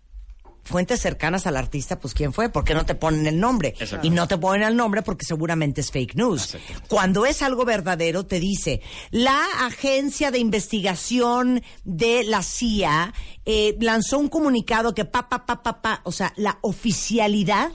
Fuentes 0.62 1.00
cercanas 1.00 1.46
al 1.46 1.56
artista, 1.56 2.00
pues 2.00 2.12
¿quién 2.12 2.32
fue? 2.32 2.48
¿Por 2.48 2.64
qué 2.64 2.74
no 2.74 2.84
te 2.84 2.96
ponen 2.96 3.24
el 3.28 3.38
nombre? 3.38 3.74
Exacto. 3.78 4.04
Y 4.04 4.10
no 4.10 4.26
te 4.26 4.36
ponen 4.36 4.66
el 4.66 4.74
nombre 4.74 5.02
porque 5.02 5.24
seguramente 5.24 5.80
es 5.80 5.92
fake 5.92 6.16
news. 6.16 6.56
Exacto. 6.56 6.88
Cuando 6.88 7.24
es 7.24 7.40
algo 7.42 7.64
verdadero, 7.64 8.26
te 8.26 8.40
dice, 8.40 8.82
la 9.12 9.40
agencia 9.60 10.32
de 10.32 10.38
investigación 10.38 11.62
de 11.84 12.24
la 12.24 12.42
CIA 12.42 13.14
eh, 13.44 13.76
lanzó 13.80 14.18
un 14.18 14.28
comunicado 14.28 14.92
que 14.92 15.04
pa, 15.04 15.28
pa, 15.28 15.46
pa, 15.46 15.62
pa, 15.62 15.80
pa, 15.80 16.00
o 16.02 16.10
sea, 16.10 16.32
la 16.34 16.58
oficialidad 16.62 17.70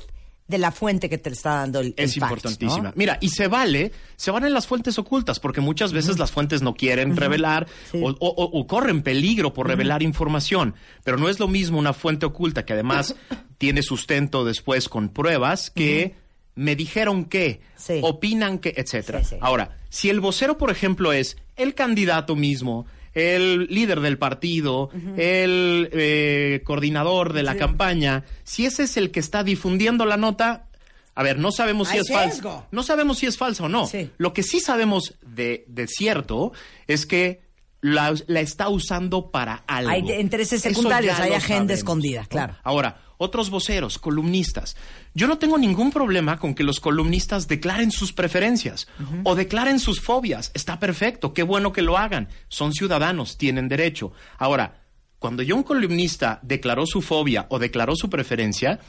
de 0.52 0.60
la 0.60 0.72
fuente 0.72 1.10
que 1.10 1.18
te 1.18 1.30
está 1.32 1.56
dando 1.56 1.80
el, 1.80 1.96
el 1.98 2.06
es 2.06 2.14
fact, 2.16 2.32
importantísima. 2.32 2.90
¿no? 2.90 2.94
Mira, 2.96 3.18
y 3.22 3.30
se 3.30 3.48
vale, 3.48 3.92
se 4.16 4.30
valen 4.30 4.54
las 4.54 4.68
fuentes 4.68 5.00
ocultas, 5.00 5.40
porque 5.40 5.62
muchas 5.62 5.94
veces 5.94 6.20
las 6.20 6.32
fuentes 6.32 6.62
no 6.62 6.76
quieren 6.76 7.18
revelar 7.18 7.68
Sí. 7.92 8.00
o, 8.04 8.10
o- 8.20 8.68
corren 8.68 9.02
peligro 9.02 9.54
por 9.54 9.68
revelar 9.68 10.04
información. 10.04 10.76
Pero 11.04 11.18
no 11.18 11.30
es 11.30 11.40
lo 11.40 11.48
mismo 11.48 11.80
una 11.80 11.94
fuente 11.94 12.26
oculta 12.28 12.64
que 12.66 12.74
además 12.74 13.16
tiene 13.58 13.82
sustento 13.82 14.46
después 14.46 14.88
con 14.90 15.10
pruebas 15.10 15.72
que 15.72 16.16
me 16.54 16.76
dijeron 16.76 17.26
que, 17.26 17.62
Sí. 17.78 18.00
opinan 18.04 18.60
que, 18.60 18.74
etcétera. 18.76 19.24
Sí. 19.24 19.38
Ahora, 19.42 19.78
si 19.90 20.10
el 20.10 20.20
vocero, 20.20 20.58
por 20.58 20.70
ejemplo, 20.70 21.14
es 21.14 21.38
el 21.56 21.74
candidato 21.74 22.36
mismo, 22.36 22.86
el 23.14 23.68
líder 23.68 24.00
del 24.00 24.18
partido, 24.18 24.90
el 25.18 25.90
eh, 25.92 26.62
coordinador 26.64 27.34
de 27.34 27.44
la 27.44 27.56
campaña, 27.56 28.24
si 28.44 28.66
ese 28.66 28.84
es 28.84 28.98
el 28.98 29.12
que 29.12 29.20
está 29.20 29.44
difundiendo 29.44 30.06
la 30.06 30.18
nota, 30.18 30.68
a 31.14 31.24
ver, 31.24 31.38
no 31.38 31.52
sabemos 31.52 31.90
si 31.90 31.96
Hay 31.96 32.02
es 32.02 32.12
falsa. 32.12 32.68
No 32.72 32.84
sabemos 32.84 33.18
si 33.18 33.26
es 33.26 33.38
falsa 33.38 33.66
o 33.66 33.70
no. 33.70 33.86
Sí. 33.86 34.10
Lo 34.18 34.34
que 34.34 34.44
sí 34.44 34.60
sabemos 34.60 35.16
de, 35.22 35.66
de 35.68 35.88
cierto 35.88 36.54
es 36.88 37.06
que 37.06 37.42
la, 37.82 38.14
la 38.28 38.40
está 38.40 38.70
usando 38.70 39.32
para 39.32 39.64
algo. 39.68 39.92
Hay 39.92 40.12
intereses 40.12 40.62
secundarios, 40.62 41.20
hay 41.20 41.34
agenda 41.34 41.48
sabemos, 41.48 41.72
escondida, 41.72 42.22
¿no? 42.22 42.28
claro. 42.28 42.56
Ahora, 42.64 43.02
otros 43.18 43.52
voceros, 43.52 44.00
columnistas. 44.00 44.76
Yo 45.14 45.28
no 45.28 45.38
tengo 45.38 45.58
ningún 45.58 45.92
problema 45.92 46.40
con 46.40 46.56
que 46.56 46.64
los 46.64 46.80
columnistas 46.80 47.48
declaren 47.48 47.92
sus 47.92 48.14
preferencias 48.14 48.88
o 49.24 49.36
declaren 49.36 49.80
sus 49.80 50.02
fobias. 50.02 50.50
Está 50.56 50.80
perfecto, 50.80 51.32
qué 51.34 51.44
bueno 51.44 51.72
que 51.72 51.84
lo 51.84 52.00
hagan. 52.00 52.30
Son 52.48 52.74
ciudadanos, 52.74 53.38
tienen 53.38 53.68
derecho. 53.68 54.12
Ahora, 54.40 54.82
cuando 55.20 55.44
ya 55.44 55.54
un 55.54 55.62
columnista 55.62 56.40
declaró 56.42 56.88
su 56.88 57.04
fobia 57.04 57.46
o 57.50 57.60
declaró 57.60 57.96
su 57.96 58.10
preferencia 58.10 58.80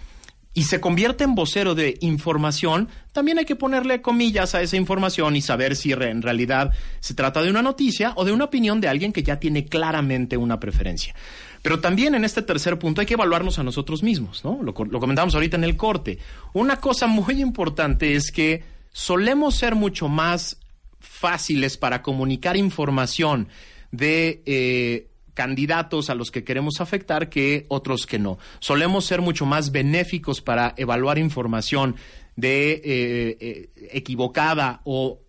y 0.54 0.64
se 0.64 0.80
convierte 0.80 1.24
en 1.24 1.34
vocero 1.34 1.74
de 1.74 1.96
información, 2.00 2.88
también 3.12 3.38
hay 3.38 3.44
que 3.44 3.56
ponerle 3.56 4.02
comillas 4.02 4.54
a 4.54 4.60
esa 4.60 4.76
información 4.76 5.34
y 5.34 5.40
saber 5.40 5.76
si 5.76 5.92
en 5.92 6.22
realidad 6.22 6.72
se 7.00 7.14
trata 7.14 7.42
de 7.42 7.50
una 7.50 7.62
noticia 7.62 8.12
o 8.16 8.24
de 8.24 8.32
una 8.32 8.44
opinión 8.44 8.80
de 8.80 8.88
alguien 8.88 9.12
que 9.12 9.22
ya 9.22 9.40
tiene 9.40 9.64
claramente 9.64 10.36
una 10.36 10.60
preferencia. 10.60 11.14
Pero 11.62 11.80
también 11.80 12.14
en 12.14 12.24
este 12.24 12.42
tercer 12.42 12.78
punto 12.78 13.00
hay 13.00 13.06
que 13.06 13.14
evaluarnos 13.14 13.58
a 13.58 13.62
nosotros 13.62 14.02
mismos, 14.02 14.44
¿no? 14.44 14.60
Lo 14.62 14.74
comentamos 14.74 15.34
ahorita 15.34 15.56
en 15.56 15.64
el 15.64 15.76
corte. 15.76 16.18
Una 16.52 16.76
cosa 16.76 17.06
muy 17.06 17.40
importante 17.40 18.14
es 18.14 18.30
que 18.30 18.64
solemos 18.92 19.54
ser 19.54 19.74
mucho 19.74 20.08
más 20.08 20.58
fáciles 21.00 21.76
para 21.76 22.02
comunicar 22.02 22.56
información 22.56 23.48
de 23.92 24.42
eh, 24.44 25.06
candidatos 25.34 26.10
a 26.10 26.14
los 26.14 26.30
que 26.30 26.44
queremos 26.44 26.80
afectar 26.80 27.28
que 27.28 27.66
otros 27.68 28.06
que 28.06 28.18
no. 28.18 28.38
Solemos 28.60 29.04
ser 29.04 29.20
mucho 29.20 29.46
más 29.46 29.72
benéficos 29.72 30.40
para 30.40 30.74
evaluar 30.76 31.18
información 31.18 31.96
de 32.36 32.72
eh, 32.72 33.36
eh, 33.40 33.70
equivocada 33.92 34.80
o 34.84 35.20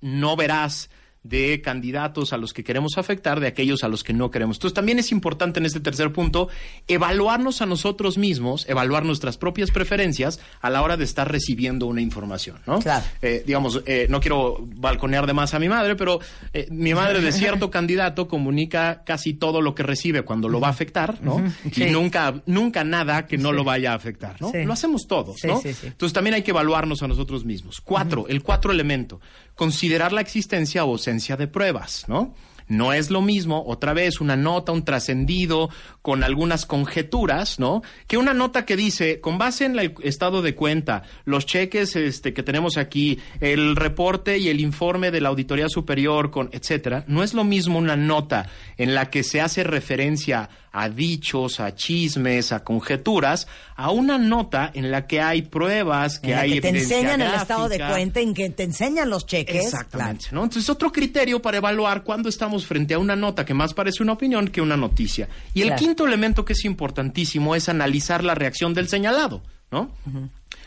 no 0.00 0.36
veraz 0.36 0.90
de 1.22 1.60
candidatos 1.62 2.32
a 2.32 2.36
los 2.36 2.52
que 2.52 2.64
queremos 2.64 2.98
afectar, 2.98 3.40
de 3.40 3.46
aquellos 3.46 3.84
a 3.84 3.88
los 3.88 4.02
que 4.02 4.12
no 4.12 4.30
queremos. 4.30 4.56
Entonces 4.56 4.74
también 4.74 4.98
es 4.98 5.12
importante 5.12 5.60
en 5.60 5.66
este 5.66 5.80
tercer 5.80 6.12
punto 6.12 6.48
evaluarnos 6.88 7.62
a 7.62 7.66
nosotros 7.66 8.18
mismos, 8.18 8.68
evaluar 8.68 9.04
nuestras 9.04 9.36
propias 9.36 9.70
preferencias 9.70 10.40
a 10.60 10.70
la 10.70 10.82
hora 10.82 10.96
de 10.96 11.04
estar 11.04 11.30
recibiendo 11.30 11.86
una 11.86 12.00
información, 12.00 12.58
¿no? 12.66 12.80
Claro. 12.80 13.04
Eh, 13.22 13.42
digamos, 13.46 13.82
eh, 13.86 14.06
no 14.10 14.20
quiero 14.20 14.58
balconear 14.60 15.26
de 15.26 15.32
más 15.32 15.54
a 15.54 15.58
mi 15.58 15.68
madre, 15.68 15.96
pero 15.96 16.18
eh, 16.52 16.66
mi 16.70 16.94
madre 16.94 17.20
de 17.20 17.32
cierto 17.32 17.70
candidato 17.70 18.26
comunica 18.28 19.02
casi 19.04 19.34
todo 19.34 19.60
lo 19.60 19.74
que 19.74 19.82
recibe 19.82 20.22
cuando 20.22 20.48
lo 20.48 20.60
va 20.60 20.68
a 20.68 20.70
afectar, 20.70 21.22
¿no? 21.22 21.42
Sí. 21.72 21.84
Y 21.84 21.90
nunca, 21.90 22.42
nunca 22.46 22.84
nada 22.84 23.26
que 23.26 23.38
no 23.38 23.52
lo 23.52 23.64
vaya 23.64 23.92
a 23.92 23.94
afectar, 23.94 24.40
¿no? 24.40 24.50
Sí. 24.50 24.64
Lo 24.64 24.72
hacemos 24.72 25.06
todos, 25.06 25.36
Sí, 25.40 25.46
¿no? 25.46 25.60
sí, 25.60 25.72
sí. 25.72 25.86
Entonces 25.86 26.12
también 26.12 26.34
hay 26.34 26.42
que 26.42 26.50
evaluarnos 26.50 27.02
a 27.02 27.08
nosotros 27.08 27.44
mismos. 27.44 27.80
Cuatro, 27.80 28.26
el 28.28 28.42
cuatro 28.42 28.72
elemento, 28.72 29.20
considerar 29.62 30.12
la 30.12 30.22
existencia 30.22 30.84
o 30.84 30.90
ausencia 30.90 31.36
de 31.36 31.46
pruebas, 31.46 32.06
¿no? 32.08 32.34
No 32.66 32.92
es 32.92 33.10
lo 33.10 33.22
mismo, 33.22 33.62
otra 33.64 33.92
vez, 33.92 34.20
una 34.20 34.34
nota, 34.34 34.72
un 34.72 34.84
trascendido, 34.84 35.70
con 36.00 36.24
algunas 36.24 36.66
conjeturas, 36.66 37.60
¿no? 37.60 37.82
Que 38.08 38.16
una 38.16 38.34
nota 38.34 38.64
que 38.64 38.76
dice, 38.76 39.20
con 39.20 39.38
base 39.38 39.66
en 39.66 39.78
el 39.78 39.94
estado 40.02 40.42
de 40.42 40.56
cuenta, 40.56 41.04
los 41.24 41.46
cheques 41.46 41.94
este, 41.94 42.34
que 42.34 42.42
tenemos 42.42 42.76
aquí, 42.76 43.20
el 43.38 43.76
reporte 43.76 44.38
y 44.38 44.48
el 44.48 44.58
informe 44.58 45.12
de 45.12 45.20
la 45.20 45.28
Auditoría 45.28 45.68
Superior, 45.68 46.32
con 46.32 46.48
etcétera, 46.50 47.04
no 47.06 47.22
es 47.22 47.32
lo 47.32 47.44
mismo 47.44 47.78
una 47.78 47.96
nota 47.96 48.50
en 48.78 48.96
la 48.96 49.10
que 49.10 49.22
se 49.22 49.40
hace 49.40 49.62
referencia 49.62 50.40
a 50.40 50.48
dichos, 50.88 51.60
a 51.60 51.74
chismes, 51.74 52.50
a 52.52 52.64
conjeturas, 52.64 53.46
a 53.76 53.90
una 53.90 54.16
nota 54.18 54.70
en 54.72 54.90
la 54.90 55.06
que 55.06 55.20
hay 55.20 55.42
pruebas, 55.42 56.18
que 56.18 56.30
En 56.30 56.36
la 56.36 56.42
hay 56.42 56.52
que 56.54 56.60
te 56.62 56.68
enseñan 56.70 57.20
el 57.20 57.34
estado 57.34 57.68
de 57.68 57.78
cuenta, 57.78 58.20
en 58.20 58.32
que 58.34 58.48
te 58.50 58.62
enseñan 58.62 59.10
los 59.10 59.26
cheques. 59.26 59.64
Exactamente, 59.66 60.26
¿no? 60.32 60.44
Entonces, 60.44 60.68
otro 60.70 60.90
criterio 60.90 61.42
para 61.42 61.58
evaluar 61.58 62.02
cuando 62.04 62.28
estamos 62.28 62.66
frente 62.66 62.94
a 62.94 62.98
una 62.98 63.16
nota 63.16 63.44
que 63.44 63.54
más 63.54 63.74
parece 63.74 64.02
una 64.02 64.12
opinión 64.14 64.48
que 64.48 64.60
una 64.62 64.76
noticia. 64.76 65.28
Y 65.54 65.60
el 65.62 65.68
Claro. 65.68 65.80
quinto 65.80 66.06
elemento 66.06 66.44
que 66.44 66.54
es 66.54 66.64
importantísimo 66.64 67.54
es 67.54 67.68
analizar 67.68 68.24
la 68.24 68.34
reacción 68.34 68.74
del 68.74 68.88
señalado, 68.88 69.42
¿no? 69.70 69.90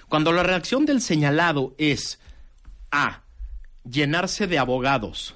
Cuando 0.08 0.32
la 0.32 0.44
reacción 0.44 0.86
del 0.86 1.02
señalado 1.02 1.74
es 1.78 2.20
A, 2.92 3.24
llenarse 3.90 4.48
de 4.48 4.58
abogados, 4.60 5.36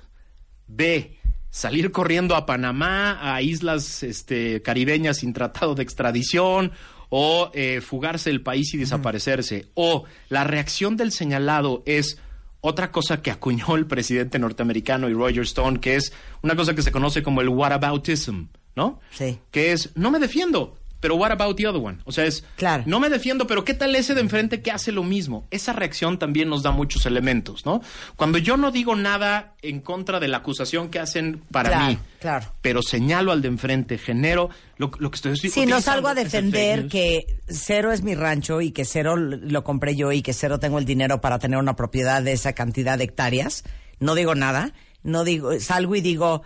B, 0.67 1.18
salir 1.49 1.91
corriendo 1.91 2.35
a 2.35 2.45
Panamá, 2.45 3.33
a 3.33 3.41
islas 3.41 4.03
este, 4.03 4.61
caribeñas 4.61 5.17
sin 5.17 5.33
tratado 5.33 5.75
de 5.75 5.83
extradición, 5.83 6.71
o 7.09 7.51
eh, 7.53 7.81
fugarse 7.81 8.29
del 8.29 8.41
país 8.41 8.73
y 8.73 8.77
desaparecerse, 8.77 9.69
o 9.73 10.05
la 10.29 10.43
reacción 10.43 10.95
del 10.95 11.11
señalado 11.11 11.83
es 11.85 12.19
otra 12.61 12.91
cosa 12.91 13.21
que 13.21 13.31
acuñó 13.31 13.75
el 13.75 13.87
presidente 13.87 14.39
norteamericano 14.39 15.09
y 15.09 15.13
Roger 15.13 15.43
Stone, 15.43 15.79
que 15.79 15.95
es 15.95 16.13
una 16.41 16.55
cosa 16.55 16.75
que 16.75 16.81
se 16.81 16.91
conoce 16.91 17.23
como 17.23 17.41
el 17.41 17.49
whataboutism, 17.49 18.45
¿no? 18.75 18.99
Sí. 19.11 19.39
Que 19.51 19.71
es, 19.71 19.91
no 19.95 20.11
me 20.11 20.19
defiendo, 20.19 20.77
pero 20.99 21.15
what 21.15 21.31
about 21.31 21.55
the 21.57 21.67
other 21.67 21.81
one? 21.81 21.99
O 22.05 22.11
sea, 22.11 22.25
es, 22.25 22.43
Claro. 22.55 22.83
no 22.85 22.99
me 22.99 23.09
defiendo, 23.09 23.47
pero 23.47 23.63
¿qué 23.63 23.73
tal 23.73 23.95
ese 23.95 24.13
de 24.15 24.21
enfrente 24.21 24.61
que 24.61 24.71
hace 24.71 24.91
lo 24.91 25.03
mismo? 25.03 25.47
Esa 25.51 25.73
reacción 25.73 26.19
también 26.19 26.49
nos 26.49 26.63
da 26.63 26.71
muchos 26.71 27.05
elementos, 27.05 27.65
¿no? 27.65 27.81
Cuando 28.15 28.37
yo 28.37 28.57
no 28.57 28.71
digo 28.71 28.95
nada 28.95 29.53
en 29.61 29.79
contra 29.81 30.19
de 30.19 30.27
la 30.27 30.37
acusación 30.37 30.89
que 30.89 30.99
hacen 30.99 31.41
para 31.51 31.69
Claro, 31.69 31.85
mí, 31.87 31.97
claro. 32.19 32.53
pero 32.61 32.81
señalo 32.81 33.31
al 33.31 33.41
de 33.41 33.47
enfrente, 33.49 33.97
genero 33.97 34.49
lo, 34.77 34.91
lo 34.99 35.09
que 35.11 35.15
estoy 35.15 35.37
Sí, 35.37 35.47
no 35.47 35.49
utilizando 35.51 35.81
salgo 35.81 36.07
a 36.09 36.13
defender 36.15 36.87
que 36.87 37.37
cero 37.47 37.91
es 37.91 38.01
mi 38.03 38.15
rancho 38.15 38.61
y 38.61 38.71
que 38.71 38.85
cero 38.85 39.15
lo 39.15 39.63
compré 39.63 39.95
yo 39.95 40.11
y 40.11 40.21
que 40.21 40.33
cero 40.33 40.59
tengo 40.59 40.79
el 40.79 40.85
dinero 40.85 41.21
para 41.21 41.39
tener 41.39 41.59
una 41.59 41.75
propiedad 41.75 42.21
de 42.21 42.31
esa 42.33 42.53
cantidad 42.53 42.97
de 42.97 43.05
hectáreas. 43.05 43.63
No 43.99 44.15
digo 44.15 44.35
nada. 44.35 44.73
No 45.01 45.23
digo, 45.23 45.57
salgo 45.61 45.95
y 45.95 46.01
digo, 46.01 46.41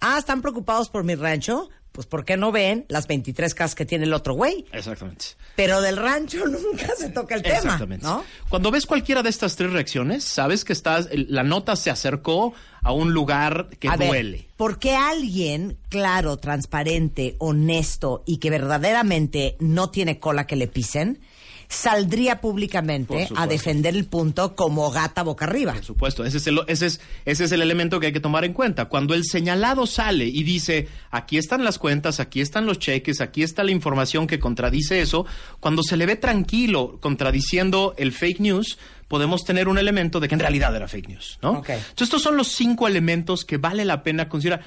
ah, 0.00 0.18
están 0.18 0.40
preocupados 0.40 0.88
por 0.88 1.02
mi 1.02 1.16
rancho. 1.16 1.68
Pues, 1.98 2.06
¿por 2.06 2.24
qué 2.24 2.36
no 2.36 2.52
ven 2.52 2.86
las 2.86 3.08
23 3.08 3.54
casas 3.54 3.74
que 3.74 3.84
tiene 3.84 4.04
el 4.04 4.12
otro 4.12 4.32
güey? 4.34 4.64
Exactamente. 4.70 5.24
Pero 5.56 5.80
del 5.80 5.96
rancho 5.96 6.46
nunca 6.46 6.86
se 6.96 7.08
toca 7.08 7.34
el 7.34 7.42
tema, 7.42 7.56
Exactamente. 7.56 8.06
¿no? 8.06 8.22
Cuando 8.48 8.70
ves 8.70 8.86
cualquiera 8.86 9.24
de 9.24 9.30
estas 9.30 9.56
tres 9.56 9.72
reacciones, 9.72 10.22
sabes 10.22 10.64
que 10.64 10.72
estás, 10.72 11.08
la 11.10 11.42
nota 11.42 11.74
se 11.74 11.90
acercó 11.90 12.54
a 12.82 12.92
un 12.92 13.12
lugar 13.12 13.70
que 13.80 13.88
A 13.88 13.96
ver, 13.96 14.10
duele. 14.10 14.48
¿por 14.56 14.78
qué 14.78 14.94
alguien 14.94 15.76
claro, 15.88 16.36
transparente, 16.36 17.34
honesto 17.40 18.22
y 18.26 18.36
que 18.36 18.50
verdaderamente 18.50 19.56
no 19.58 19.90
tiene 19.90 20.20
cola 20.20 20.46
que 20.46 20.54
le 20.54 20.68
pisen, 20.68 21.20
saldría 21.68 22.40
públicamente 22.40 23.28
a 23.36 23.46
defender 23.46 23.94
el 23.94 24.06
punto 24.06 24.56
como 24.56 24.90
gata 24.90 25.22
boca 25.22 25.44
arriba? 25.44 25.74
Por 25.74 25.84
supuesto, 25.84 26.24
ese 26.24 26.38
es, 26.38 26.46
el, 26.46 26.60
ese, 26.66 26.86
es, 26.86 27.00
ese 27.26 27.44
es 27.44 27.52
el 27.52 27.60
elemento 27.60 28.00
que 28.00 28.06
hay 28.06 28.12
que 28.12 28.20
tomar 28.20 28.44
en 28.44 28.54
cuenta. 28.54 28.86
Cuando 28.86 29.14
el 29.14 29.24
señalado 29.24 29.86
sale 29.86 30.24
y 30.26 30.42
dice, 30.44 30.88
aquí 31.10 31.36
están 31.36 31.64
las 31.64 31.78
cuentas, 31.78 32.20
aquí 32.20 32.40
están 32.40 32.64
los 32.64 32.78
cheques, 32.78 33.20
aquí 33.20 33.42
está 33.42 33.64
la 33.64 33.70
información 33.70 34.26
que 34.26 34.38
contradice 34.38 35.00
eso, 35.00 35.26
cuando 35.60 35.82
se 35.82 35.96
le 35.98 36.06
ve 36.06 36.16
tranquilo 36.16 36.98
contradiciendo 37.00 37.94
el 37.98 38.12
fake 38.12 38.40
news, 38.40 38.78
podemos 39.06 39.44
tener 39.44 39.68
un 39.68 39.76
elemento 39.78 40.20
de 40.20 40.28
que 40.28 40.34
en 40.34 40.40
realidad 40.40 40.74
era 40.74 40.88
fake 40.88 41.08
news, 41.08 41.38
¿no? 41.42 41.58
Entonces, 41.74 42.02
estos 42.02 42.22
son 42.22 42.36
los 42.36 42.48
cinco 42.48 42.86
elementos 42.88 43.44
que 43.44 43.58
vale 43.58 43.84
la 43.84 44.02
pena 44.02 44.28
considerar. 44.28 44.62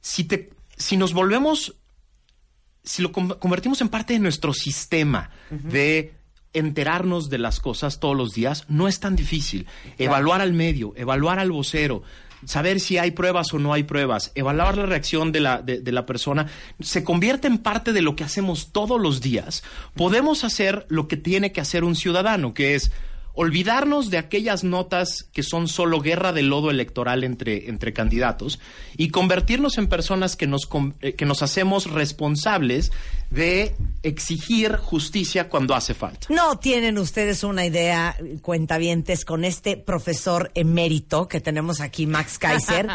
Si, 0.00 0.24
te, 0.24 0.50
si 0.76 0.96
nos 0.96 1.12
volvemos 1.12 1.74
si 2.84 3.02
lo 3.02 3.12
con- 3.12 3.28
convertimos 3.38 3.80
en 3.82 3.90
parte 3.90 4.14
de 4.14 4.18
nuestro 4.18 4.54
sistema 4.54 5.30
de 5.50 6.14
enterarnos 6.52 7.30
de 7.30 7.38
las 7.38 7.60
cosas 7.60 8.00
todos 8.00 8.16
los 8.16 8.32
días, 8.32 8.64
no 8.68 8.88
es 8.88 9.00
tan 9.00 9.16
difícil. 9.16 9.66
Evaluar 9.98 10.40
al 10.40 10.52
medio, 10.52 10.92
evaluar 10.96 11.38
al 11.38 11.50
vocero, 11.50 12.02
saber 12.44 12.80
si 12.80 12.98
hay 12.98 13.10
pruebas 13.10 13.52
o 13.52 13.58
no 13.58 13.72
hay 13.72 13.82
pruebas, 13.82 14.32
evaluar 14.34 14.76
la 14.76 14.86
reacción 14.86 15.32
de 15.32 15.40
la, 15.40 15.62
de, 15.62 15.80
de 15.80 15.92
la 15.92 16.06
persona, 16.06 16.46
se 16.80 17.04
convierte 17.04 17.48
en 17.48 17.58
parte 17.58 17.92
de 17.92 18.02
lo 18.02 18.16
que 18.16 18.24
hacemos 18.24 18.72
todos 18.72 19.00
los 19.00 19.20
días. 19.20 19.62
Podemos 19.94 20.44
hacer 20.44 20.86
lo 20.88 21.08
que 21.08 21.16
tiene 21.16 21.52
que 21.52 21.60
hacer 21.60 21.84
un 21.84 21.96
ciudadano, 21.96 22.54
que 22.54 22.74
es 22.74 22.92
olvidarnos 23.40 24.10
de 24.10 24.18
aquellas 24.18 24.64
notas 24.64 25.28
que 25.32 25.44
son 25.44 25.68
solo 25.68 26.00
guerra 26.00 26.32
de 26.32 26.42
lodo 26.42 26.72
electoral 26.72 27.22
entre, 27.22 27.68
entre 27.68 27.92
candidatos 27.92 28.58
y 28.96 29.10
convertirnos 29.10 29.78
en 29.78 29.86
personas 29.86 30.34
que 30.34 30.48
nos, 30.48 30.68
eh, 31.02 31.12
que 31.12 31.24
nos 31.24 31.44
hacemos 31.44 31.88
responsables 31.88 32.90
de 33.30 33.76
exigir 34.02 34.74
justicia 34.78 35.48
cuando 35.48 35.76
hace 35.76 35.94
falta. 35.94 36.26
No 36.30 36.58
tienen 36.58 36.98
ustedes 36.98 37.44
una 37.44 37.64
idea, 37.64 38.16
cuentavientes, 38.42 39.24
con 39.24 39.44
este 39.44 39.76
profesor 39.76 40.50
emérito 40.56 41.28
que 41.28 41.40
tenemos 41.40 41.80
aquí, 41.80 42.08
Max 42.08 42.38
Kaiser. 42.40 42.88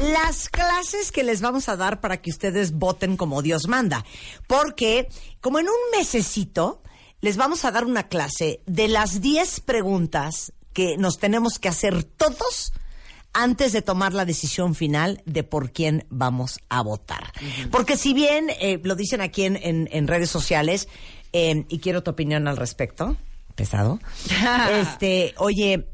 Las 0.00 0.48
clases 0.48 1.12
que 1.12 1.24
les 1.24 1.42
vamos 1.42 1.68
a 1.68 1.76
dar 1.76 2.00
para 2.00 2.22
que 2.22 2.30
ustedes 2.30 2.72
voten 2.72 3.18
como 3.18 3.42
Dios 3.42 3.68
manda. 3.68 4.06
Porque, 4.46 5.08
como 5.42 5.58
en 5.58 5.66
un 5.66 5.98
mesecito, 5.98 6.80
les 7.20 7.36
vamos 7.36 7.64
a 7.64 7.70
dar 7.70 7.84
una 7.84 8.08
clase 8.08 8.60
de 8.66 8.88
las 8.88 9.20
10 9.20 9.60
preguntas 9.60 10.52
que 10.72 10.96
nos 10.96 11.18
tenemos 11.18 11.58
que 11.58 11.68
hacer 11.68 12.04
todos 12.04 12.72
antes 13.32 13.72
de 13.72 13.82
tomar 13.82 14.12
la 14.12 14.24
decisión 14.24 14.74
final 14.74 15.22
de 15.24 15.42
por 15.44 15.70
quién 15.72 16.06
vamos 16.10 16.58
a 16.68 16.82
votar. 16.82 17.32
Porque 17.70 17.96
si 17.96 18.12
bien 18.14 18.50
eh, 18.60 18.80
lo 18.82 18.94
dicen 18.96 19.20
aquí 19.20 19.44
en, 19.44 19.56
en- 19.56 19.88
en 19.92 20.08
redes 20.08 20.30
sociales, 20.30 20.88
eh, 21.32 21.64
y 21.68 21.78
quiero 21.78 22.02
tu 22.02 22.10
opinión 22.10 22.48
al 22.48 22.56
respecto, 22.56 23.16
pesado, 23.54 24.00
este, 24.80 25.34
oye, 25.38 25.86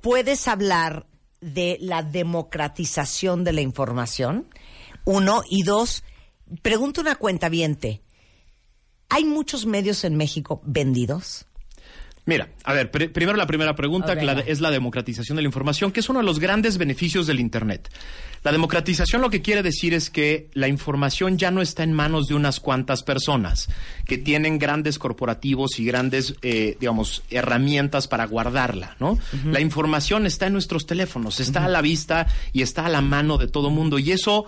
puedes 0.00 0.46
hablar 0.46 1.06
de 1.40 1.76
la 1.80 2.02
democratización 2.02 3.42
de 3.44 3.52
la 3.52 3.60
información, 3.60 4.46
uno, 5.04 5.42
y 5.48 5.62
dos, 5.64 6.04
pregunta 6.62 7.00
una 7.00 7.16
cuenta 7.16 7.48
¿hay 9.08 9.24
muchos 9.24 9.66
medios 9.66 10.04
en 10.04 10.16
México 10.16 10.60
vendidos? 10.64 11.46
Mira, 12.26 12.48
a 12.64 12.72
ver, 12.72 12.90
pr- 12.90 13.12
primero 13.12 13.36
la 13.36 13.46
primera 13.46 13.76
pregunta, 13.76 14.16
que 14.18 14.24
la 14.24 14.32
es 14.40 14.62
la 14.62 14.70
democratización 14.70 15.36
de 15.36 15.42
la 15.42 15.48
información, 15.48 15.92
que 15.92 16.00
es 16.00 16.08
uno 16.08 16.20
de 16.20 16.24
los 16.24 16.38
grandes 16.40 16.78
beneficios 16.78 17.26
del 17.26 17.38
Internet. 17.38 17.90
La 18.42 18.50
democratización 18.50 19.20
lo 19.20 19.28
que 19.28 19.42
quiere 19.42 19.62
decir 19.62 19.92
es 19.92 20.08
que 20.08 20.48
la 20.54 20.66
información 20.68 21.36
ya 21.36 21.50
no 21.50 21.60
está 21.60 21.82
en 21.82 21.92
manos 21.92 22.26
de 22.28 22.34
unas 22.34 22.60
cuantas 22.60 23.02
personas 23.02 23.68
que 24.06 24.16
tienen 24.16 24.58
grandes 24.58 24.98
corporativos 24.98 25.78
y 25.78 25.84
grandes, 25.84 26.34
eh, 26.40 26.78
digamos, 26.80 27.22
herramientas 27.28 28.08
para 28.08 28.24
guardarla, 28.24 28.96
¿no? 29.00 29.18
La 29.44 29.60
información 29.60 30.24
está 30.24 30.46
en 30.46 30.54
nuestros 30.54 30.86
teléfonos, 30.86 31.40
está 31.40 31.66
a 31.66 31.68
la 31.68 31.82
vista 31.82 32.26
y 32.54 32.62
está 32.62 32.86
a 32.86 32.88
la 32.88 33.02
mano 33.02 33.36
de 33.36 33.48
todo 33.48 33.68
mundo. 33.68 33.98
Y 33.98 34.12
eso 34.12 34.46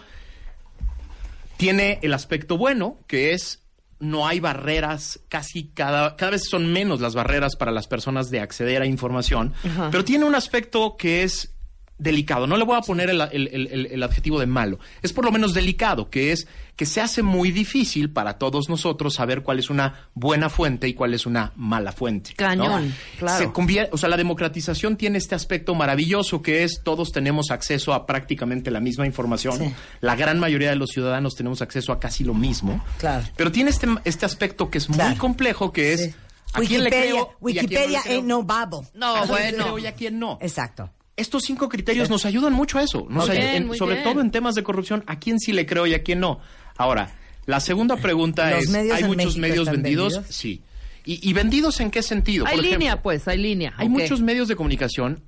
tiene 1.59 1.99
el 2.03 2.15
aspecto 2.15 2.57
bueno, 2.57 2.99
que 3.07 3.33
es 3.33 3.61
no 3.99 4.27
hay 4.27 4.41
barreras, 4.41 5.21
casi 5.29 5.69
cada, 5.69 6.17
cada 6.17 6.33
vez 6.33 6.43
son 6.49 6.73
menos 6.73 7.01
las 7.01 7.15
barreras 7.15 7.57
para 7.57 7.73
las 7.73 7.87
personas 7.87 8.31
de 8.31 8.41
acceder 8.41 8.83
a 8.83 8.87
información, 8.87 9.55
pero 9.91 10.05
tiene 10.05 10.25
un 10.25 10.35
aspecto 10.35 10.97
que 10.97 11.23
es 11.23 11.56
delicado. 11.99 12.47
No 12.47 12.57
le 12.57 12.65
voy 12.65 12.77
a 12.77 12.81
poner 12.83 13.11
el, 13.11 13.21
el- 13.33 13.87
el- 13.91 14.03
adjetivo 14.03 14.39
de 14.39 14.47
malo. 14.47 14.79
Es 15.03 15.13
por 15.13 15.25
lo 15.25 15.33
menos 15.33 15.55
delicado, 15.55 16.11
que 16.11 16.33
es 16.33 16.47
que 16.77 16.85
se 16.85 17.01
hace 17.01 17.23
muy 17.23 17.51
difícil 17.53 18.11
para 18.11 18.37
todos 18.37 18.69
nosotros 18.69 19.15
saber 19.15 19.43
cuál 19.43 19.59
es 19.59 19.71
una 19.71 20.09
buena 20.15 20.51
fuente 20.51 20.87
y 20.89 20.95
cuál 20.95 21.15
es 21.15 21.25
una 21.25 21.53
mala 21.57 21.93
fuente. 21.93 22.31
¿no? 22.33 22.37
Cañón, 22.37 22.95
claro. 23.19 23.39
Se 23.39 23.49
convier- 23.51 23.89
o 23.93 23.97
sea, 23.99 24.11
la 24.11 24.19
democratización 24.19 24.97
tiene 24.97 25.17
este 25.19 25.35
aspecto 25.35 25.75
maravilloso 25.75 26.43
que 26.43 26.65
es 26.65 26.83
todos 26.85 27.13
tenemos 27.13 27.51
acceso 27.51 27.95
a 27.95 28.05
prácticamente 28.07 28.71
la 28.71 28.81
misma 28.81 29.07
información. 29.07 29.59
Sí. 29.59 29.75
La 30.03 30.17
gran 30.17 30.39
mayoría 30.39 30.69
de 30.71 30.77
los 30.77 30.91
ciudadanos 30.91 31.35
tenemos 31.35 31.63
acceso 31.63 31.93
a 31.93 31.99
casi 32.01 32.25
lo 32.25 32.35
mismo. 32.35 32.85
Claro. 32.99 33.25
Pero 33.37 33.51
tiene 33.51 33.71
este, 33.71 33.87
este 34.05 34.27
aspecto 34.27 34.71
que 34.71 34.79
es 34.79 34.89
muy 34.91 35.15
complejo, 35.17 35.73
que 35.73 35.95
es 35.95 36.01
Sí. 36.03 36.15
a 36.53 36.61
quién 36.61 36.85
le 36.85 36.91
Wikipedia, 36.91 37.11
creo 37.11 37.17
y 37.17 37.23
a 37.23 37.27
quién 37.27 37.33
no 37.41 37.49
le 37.49 37.53
Wikipedia 37.87 38.03
creo. 38.03 38.15
ain't 38.19 38.29
no 38.29 38.43
Bible. 38.43 38.89
No, 38.95 39.17
A 39.17 39.23
quién 39.23 39.29
le 39.37 39.43
bueno. 39.51 39.65
creo 39.65 39.79
y 39.79 39.87
a 39.87 39.95
quién 39.95 40.19
no. 40.19 40.39
Exacto. 40.43 40.91
Estos 41.17 41.45
cinco 41.45 41.69
criterios 41.69 42.11
nos 42.11 42.27
ayudan 42.27 42.53
mucho 42.53 42.79
a 42.79 42.83
eso. 42.83 43.07
Nos 43.09 43.29
Muy 43.29 43.37
ayu- 43.37 43.41
bien, 43.41 43.55
en- 43.55 43.67
muy 43.69 43.79
sobre 43.79 43.97
bien. 43.97 44.05
todo 44.05 44.21
en 44.21 44.31
temas 44.31 44.55
de 44.55 44.63
corrupción, 44.63 45.03
a 45.07 45.19
quién 45.19 45.41
sí 45.41 45.53
le 45.53 45.65
creo 45.67 45.87
y 45.87 45.95
a 45.95 46.03
quién 46.03 46.21
no. 46.21 46.41
Ahora, 46.77 47.15
la 47.47 47.61
segunda 47.61 47.97
pregunta 47.97 48.51
¿Los 48.51 48.65
es, 48.65 48.75
¿hay 48.75 49.05
muchos 49.05 49.37
México 49.37 49.41
medios 49.41 49.71
vendidos? 49.71 50.13
vendidos? 50.15 50.35
Sí. 50.35 50.63
¿Y, 51.05 51.27
y 51.29 51.33
vendidos 51.33 51.81
en 51.81 51.91
qué 51.91 52.03
sentido? 52.03 52.45
Hay 52.47 52.57
Por 52.57 52.65
línea, 52.65 52.79
ejemplo, 52.89 53.03
pues, 53.05 53.29
hay 53.29 53.39
línea. 53.39 53.73
hay 53.77 53.89
muchos 53.89 54.21
medios 54.21 54.49
de 54.49 54.57
comunicación 54.57 55.23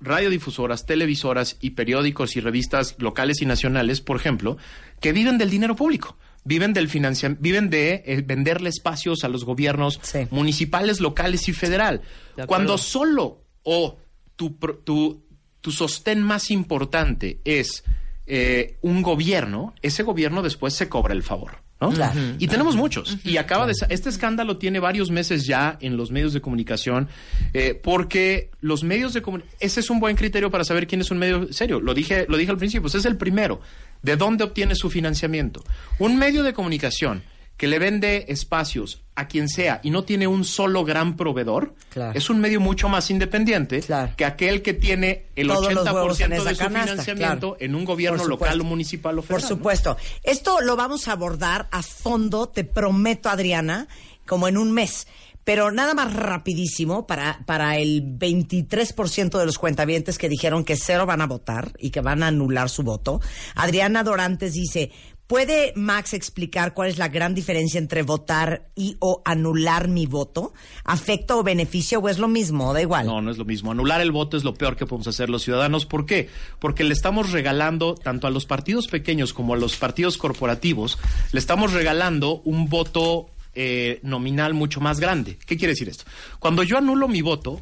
radiodifusoras, 0.00 0.84
televisoras 0.86 1.56
y 1.60 1.70
periódicos 1.70 2.36
y 2.36 2.40
revistas 2.40 2.94
locales 2.98 3.40
y 3.40 3.46
nacionales, 3.46 4.00
por 4.00 4.16
ejemplo, 4.16 4.58
que 5.00 5.12
viven 5.12 5.38
del 5.38 5.50
dinero 5.50 5.76
público. 5.76 6.16
Viven 6.44 6.74
del 6.74 6.88
financia 6.90 7.34
viven 7.40 7.70
de 7.70 8.02
eh, 8.04 8.22
venderle 8.22 8.68
espacios 8.68 9.24
a 9.24 9.28
los 9.28 9.44
gobiernos 9.46 9.98
Sí. 10.02 10.26
municipales, 10.30 11.00
locales 11.00 11.48
y 11.48 11.54
federal. 11.54 12.02
Cuando 12.46 12.76
solo 12.76 13.40
o 13.62 13.96
tu, 14.36 14.50
tu, 14.84 15.22
tu 15.60 15.70
sostén 15.70 16.22
más 16.22 16.50
importante 16.50 17.40
es 17.44 17.84
eh, 18.26 18.78
un 18.80 19.02
gobierno, 19.02 19.74
ese 19.82 20.02
gobierno 20.02 20.42
después 20.42 20.74
se 20.74 20.88
cobra 20.88 21.12
el 21.12 21.22
favor. 21.22 21.62
¿no? 21.80 21.90
Claro. 21.90 22.18
Y 22.38 22.46
tenemos 22.46 22.76
muchos. 22.76 23.18
Y 23.24 23.36
acaba 23.36 23.66
de 23.66 23.74
este 23.90 24.08
escándalo 24.08 24.56
tiene 24.56 24.78
varios 24.78 25.10
meses 25.10 25.44
ya 25.46 25.76
en 25.80 25.96
los 25.96 26.10
medios 26.10 26.32
de 26.32 26.40
comunicación, 26.40 27.08
eh, 27.52 27.78
porque 27.82 28.50
los 28.60 28.84
medios 28.84 29.12
de 29.12 29.22
comunicación, 29.22 29.58
ese 29.60 29.80
es 29.80 29.90
un 29.90 30.00
buen 30.00 30.16
criterio 30.16 30.50
para 30.50 30.64
saber 30.64 30.86
quién 30.86 31.00
es 31.00 31.10
un 31.10 31.18
medio 31.18 31.52
serio. 31.52 31.80
Lo 31.80 31.92
dije, 31.92 32.26
lo 32.28 32.36
dije 32.36 32.50
al 32.50 32.56
principio, 32.56 32.82
pues 32.82 32.94
es 32.94 33.04
el 33.04 33.16
primero. 33.16 33.60
¿De 34.02 34.16
dónde 34.16 34.44
obtiene 34.44 34.74
su 34.74 34.88
financiamiento? 34.88 35.62
Un 35.98 36.16
medio 36.16 36.42
de 36.42 36.54
comunicación 36.54 37.22
que 37.56 37.68
le 37.68 37.78
vende 37.78 38.26
espacios 38.28 39.03
a 39.16 39.28
quien 39.28 39.48
sea 39.48 39.80
y 39.84 39.90
no 39.90 40.02
tiene 40.04 40.26
un 40.26 40.44
solo 40.44 40.84
gran 40.84 41.16
proveedor, 41.16 41.74
Claro. 41.90 42.18
es 42.18 42.30
un 42.30 42.40
medio 42.40 42.60
mucho 42.60 42.88
más 42.88 43.10
independiente 43.10 43.80
Claro. 43.80 44.12
que 44.16 44.24
aquel 44.24 44.60
que 44.62 44.74
tiene 44.74 45.26
el 45.36 45.46
Todos 45.48 45.72
los 45.72 45.84
huevos 45.86 46.20
en 46.20 46.32
80% 46.32 46.34
esa 46.40 46.48
de 46.48 46.54
su 46.54 46.58
canasta, 46.58 46.90
financiamiento 46.90 47.48
claro. 47.50 47.56
en 47.60 47.74
un 47.76 47.84
gobierno 47.84 48.18
Por 48.18 48.28
local 48.28 48.60
o 48.60 48.64
municipal 48.64 49.18
o 49.18 49.22
Por 49.22 49.26
federal. 49.40 49.42
¿no? 49.42 49.48
supuesto. 49.56 49.96
Esto 50.24 50.60
lo 50.60 50.74
vamos 50.76 51.06
a 51.08 51.12
abordar 51.12 51.68
a 51.70 51.82
fondo, 51.82 52.48
te 52.48 52.64
prometo, 52.64 53.28
Adriana, 53.28 53.86
como 54.26 54.48
en 54.48 54.56
un 54.58 54.72
mes. 54.72 55.06
Pero 55.44 55.70
nada 55.70 55.92
más 55.92 56.14
rapidísimo 56.14 57.06
para, 57.06 57.40
para 57.44 57.76
el 57.76 58.02
23% 58.18 59.38
de 59.38 59.44
los 59.46 59.58
cuentavientes 59.58 60.16
que 60.16 60.28
dijeron 60.30 60.64
que 60.64 60.74
cero 60.74 61.04
van 61.06 61.20
a 61.20 61.26
votar 61.26 61.72
y 61.78 61.90
que 61.90 62.00
van 62.00 62.22
a 62.22 62.28
anular 62.28 62.70
su 62.70 62.82
voto. 62.82 63.20
Adriana 63.54 64.02
Dorantes 64.02 64.52
dice, 64.54 64.90
¿puede 65.26 65.72
Max 65.76 66.14
explicar 66.14 66.74
cuál 66.74 66.88
es 66.88 66.98
la 66.98 67.08
gran 67.08 67.34
diferencia 67.34 67.78
entre 67.78 68.02
votar 68.02 68.68
y 68.74 68.96
o 69.00 69.22
anular 69.24 69.88
mi 69.88 70.06
voto? 70.06 70.52
¿Afecta 70.84 71.36
o 71.36 71.42
beneficia 71.42 71.98
o 71.98 72.08
es 72.08 72.18
lo 72.18 72.28
mismo? 72.28 72.72
Da 72.72 72.82
igual. 72.82 73.06
No, 73.06 73.20
no 73.20 73.30
es 73.30 73.38
lo 73.38 73.44
mismo. 73.44 73.70
Anular 73.70 74.00
el 74.00 74.12
voto 74.12 74.36
es 74.36 74.44
lo 74.44 74.54
peor 74.54 74.76
que 74.76 74.86
podemos 74.86 75.06
hacer 75.06 75.30
los 75.30 75.42
ciudadanos. 75.42 75.86
¿Por 75.86 76.06
qué? 76.06 76.28
Porque 76.58 76.84
le 76.84 76.92
estamos 76.92 77.32
regalando, 77.32 77.94
tanto 77.94 78.26
a 78.26 78.30
los 78.30 78.46
partidos 78.46 78.88
pequeños 78.88 79.32
como 79.32 79.54
a 79.54 79.56
los 79.56 79.76
partidos 79.76 80.18
corporativos, 80.18 80.98
le 81.32 81.38
estamos 81.38 81.72
regalando 81.72 82.40
un 82.44 82.68
voto 82.68 83.30
eh, 83.54 84.00
nominal 84.02 84.54
mucho 84.54 84.80
más 84.80 85.00
grande. 85.00 85.38
¿Qué 85.46 85.56
quiere 85.56 85.72
decir 85.72 85.88
esto? 85.88 86.04
Cuando 86.38 86.62
yo 86.62 86.78
anulo 86.78 87.08
mi 87.08 87.22
voto, 87.22 87.60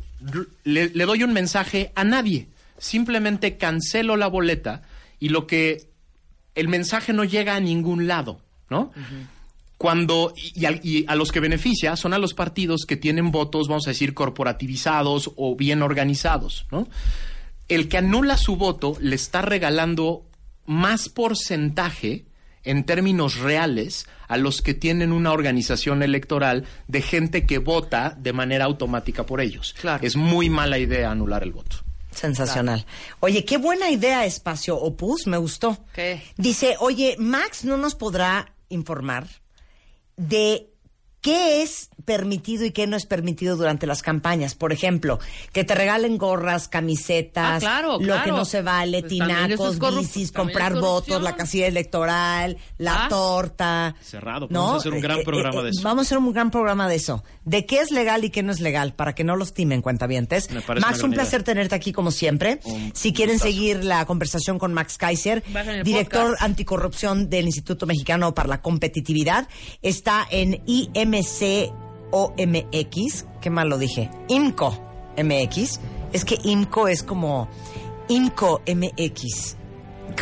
le 0.65 1.05
doy 1.05 1.23
un 1.23 1.33
mensaje 1.33 1.93
a 1.95 2.05
nadie. 2.05 2.49
Simplemente 2.79 3.59
cancelo 3.59 4.17
la 4.17 4.27
boleta 4.27 4.83
y 5.21 5.29
lo 5.29 5.47
que 5.47 5.92
el 6.55 6.69
mensaje 6.69 7.13
no 7.13 7.25
llega 7.25 7.57
a 7.57 7.61
ningún 7.61 8.07
lado, 8.07 8.41
¿no? 8.71 8.93
Cuando, 9.79 10.33
y, 10.37 10.61
y 10.61 10.65
al- 10.67 10.81
y 10.85 11.05
a 11.09 11.15
los 11.17 11.33
que 11.33 11.41
beneficia 11.41 11.97
son 11.97 12.13
a 12.15 12.19
los 12.19 12.35
partidos 12.35 12.85
que 12.87 12.97
tienen 12.97 13.33
votos, 13.33 13.67
vamos 13.69 13.87
a 13.87 13.91
decir, 13.91 14.15
corporativizados 14.15 15.33
o 15.37 15.57
bien 15.57 15.83
organizados, 15.83 16.67
¿no? 16.71 16.87
El 17.69 17.89
que 17.89 17.99
anula 17.99 18.37
su 18.37 18.57
voto 18.57 18.97
le 19.01 19.17
está 19.17 19.43
regalando 19.43 20.25
más 20.67 21.09
porcentaje 21.09 22.27
en 22.65 22.85
términos 22.85 23.39
reales 23.39 24.07
a 24.29 24.37
los 24.37 24.63
que 24.63 24.75
tienen 24.75 25.11
una 25.11 25.33
organización 25.33 26.03
electoral 26.05 26.65
de 26.87 27.03
gente 27.03 27.45
que 27.45 27.59
vota 27.59 28.17
de 28.17 28.33
manera 28.33 28.67
automática 28.67 29.27
por 29.27 29.41
ellos. 29.41 29.75
Claro. 29.81 30.07
Es 30.07 30.15
muy 30.15 30.49
mala 30.49 30.79
idea 30.79 31.11
anular 31.11 31.43
el 31.43 31.51
voto. 31.51 31.79
Sensacional. 32.15 32.87
Oye, 33.21 33.45
qué 33.45 33.57
buena 33.57 33.91
idea, 33.91 34.25
Espacio 34.25 34.77
Opus, 34.77 35.27
me 35.27 35.37
gustó. 35.37 35.85
¿Qué? 35.95 36.23
Dice, 36.37 36.77
oye, 36.81 37.17
Max 37.19 37.65
no 37.65 37.77
nos 37.77 37.95
podrá 37.95 38.55
informar 38.69 39.27
de 40.17 40.72
qué 41.23 41.63
es 41.63 41.89
permitido 42.05 42.65
y 42.65 42.73
qué 42.73 42.89
no 42.89 42.97
es 42.97 43.07
permitido 43.07 43.57
durante 43.57 43.87
las 43.87 44.03
campañas. 44.03 44.57
Por 44.57 44.73
ejemplo, 44.73 45.21
que 45.53 45.63
te 45.63 45.73
regalen 45.77 46.19
gorras, 46.19 46.67
camisetas, 46.67 47.55
Ah, 47.55 47.59
claro, 47.61 47.93
lo 47.93 47.99
claro. 48.01 48.25
que 48.25 48.31
no 48.33 48.45
se 48.45 48.61
vale, 48.61 49.01
Pues 49.03 49.13
tinacos, 49.13 49.77
es 49.77 49.97
bicis, 49.99 50.33
comprar 50.33 50.75
votos, 50.81 51.23
la 51.23 51.37
casilla 51.37 51.69
electoral, 51.69 52.57
la 52.79 53.05
Ah. 53.05 53.09
torta. 53.09 53.95
Cerrado, 54.03 54.49
¿no? 54.51 54.61
vamos 54.65 54.75
a 54.75 54.79
hacer 54.79 54.93
un 54.95 55.01
gran 55.01 55.19
Eh, 55.19 55.21
eh, 55.21 55.25
programa 55.25 55.61
eh, 55.61 55.65
de 55.65 55.71
eso. 55.71 55.83
Vamos 55.83 56.01
a 56.01 56.07
hacer 56.09 56.19
un 56.19 56.33
gran 56.33 56.51
programa 56.51 56.89
de 56.89 56.97
eso. 56.97 57.23
De 57.45 57.67
qué 57.67 57.79
es 57.81 57.93
legal 57.93 58.25
y 58.25 58.31
qué 58.31 58.43
no 58.43 58.51
es 58.51 58.59
legal, 58.61 58.95
para 58.95 59.15
que 59.15 59.23
no 59.23 59.37
los 59.37 59.55
timen, 59.55 59.81
cuentavientes. 59.81 60.51
Me 60.51 60.61
parece 60.61 60.85
Max, 60.85 61.03
un 61.05 61.13
placer 61.13 61.45
tenerte 61.45 61.77
aquí 61.77 61.93
como 61.93 62.11
siempre. 62.11 62.59
Un 62.65 62.91
si 62.97 63.13
quieren 63.13 63.39
seguir 63.39 63.85
la 63.85 64.05
conversación 64.07 64.59
con 64.59 64.75
Max 64.75 64.99
Kaiser, 64.99 65.45
director 65.85 66.23
podcast. 66.31 66.43
anticorrupción 66.43 67.31
del 67.31 67.47
Instituto 67.47 67.87
Mexicano 67.87 68.35
para 68.35 68.49
la 68.49 68.61
Competitividad, 68.61 69.47
está 69.83 70.27
en 70.29 70.61
IMCOMX. 72.13 73.27
Qué 73.41 73.51
mal 73.51 73.69
lo 73.69 73.79
dije. 73.79 74.11
IMCO 74.29 74.79
MX. 75.17 75.81
Es 76.13 76.25
que 76.25 76.39
IMCO 76.43 76.89
es 76.89 77.03
como 77.03 77.49
IMCO 78.09 78.63
MX. 78.67 79.57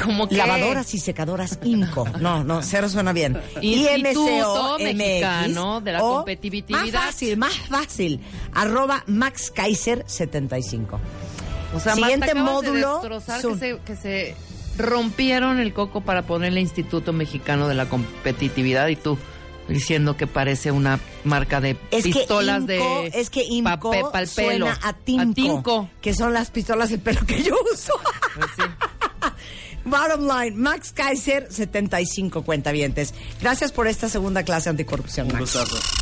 Como 0.05 0.29
que 0.29 0.37
Lavadoras 0.37 0.95
y 0.95 0.99
secadoras 0.99 1.59
IMCO. 1.65 2.07
No, 2.21 2.45
no, 2.45 2.63
cero 2.63 2.89
suena 2.89 3.13
bien. 3.13 3.41
Instituto 3.61 4.79
IMCO 4.79 4.79
Mexicano 4.79 5.81
de 5.81 5.93
la 5.93 6.05
o 6.05 6.17
Competitividad. 6.17 6.81
Más 6.81 6.91
fácil, 6.91 7.37
más 7.37 7.55
fácil. 7.69 8.21
Arroba 8.55 9.03
Max 9.07 9.51
Kaiser 9.51 10.05
75. 10.07 11.01
O 11.75 11.81
sea, 11.81 11.95
Siguiente 11.95 12.35
Marta, 12.35 12.53
módulo, 12.53 13.01
De 13.01 13.09
que, 13.49 13.57
se, 13.57 13.79
que 13.85 13.97
se 13.97 14.35
rompieron 14.77 15.59
el 15.59 15.73
coco 15.73 16.01
para 16.01 16.23
ponerle 16.23 16.61
Instituto 16.61 17.13
Mexicano 17.13 17.69
de 17.69 17.75
la 17.75 17.89
Competitividad 17.89 18.89
y 18.89 18.97
tú 18.97 19.19
diciendo 19.69 20.17
que 20.17 20.27
parece 20.27 20.73
una 20.73 20.99
marca 21.25 21.61
de 21.61 21.77
Es 21.91 22.05
pistolas 22.05 22.65
que 22.67 22.77
IMCO, 22.77 23.03
de 23.03 23.07
es 23.15 23.31
que 23.31 23.45
IMCO 23.45 23.91
papel 23.91 24.27
suena 24.29 24.79
a 24.83 24.95
que 26.01 26.15
son 26.15 26.33
las 26.33 26.51
pistolas 26.51 26.91
de 26.91 26.99
pelo 26.99 27.21
que 27.27 27.43
yo 27.43 27.55
uso. 27.73 27.93
Pues 28.35 28.51
sí. 28.57 28.63
Bottom 29.91 30.29
line, 30.29 30.57
Max 30.57 30.93
Kaiser, 30.95 31.53
75 31.53 32.45
cuentavientes. 32.45 33.13
Gracias 33.41 33.73
por 33.73 33.89
esta 33.89 34.09
segunda 34.09 34.45
clase 34.45 34.71
anticorrupción, 34.71 35.29
Max. 35.33 35.59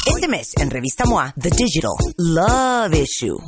Este 0.06 0.28
mes, 0.28 0.50
en 0.58 0.70
Revista 0.70 1.06
MOA, 1.06 1.32
The 1.40 1.50
Digital 1.50 1.92
Love 2.18 2.94
Issue. 2.94 3.38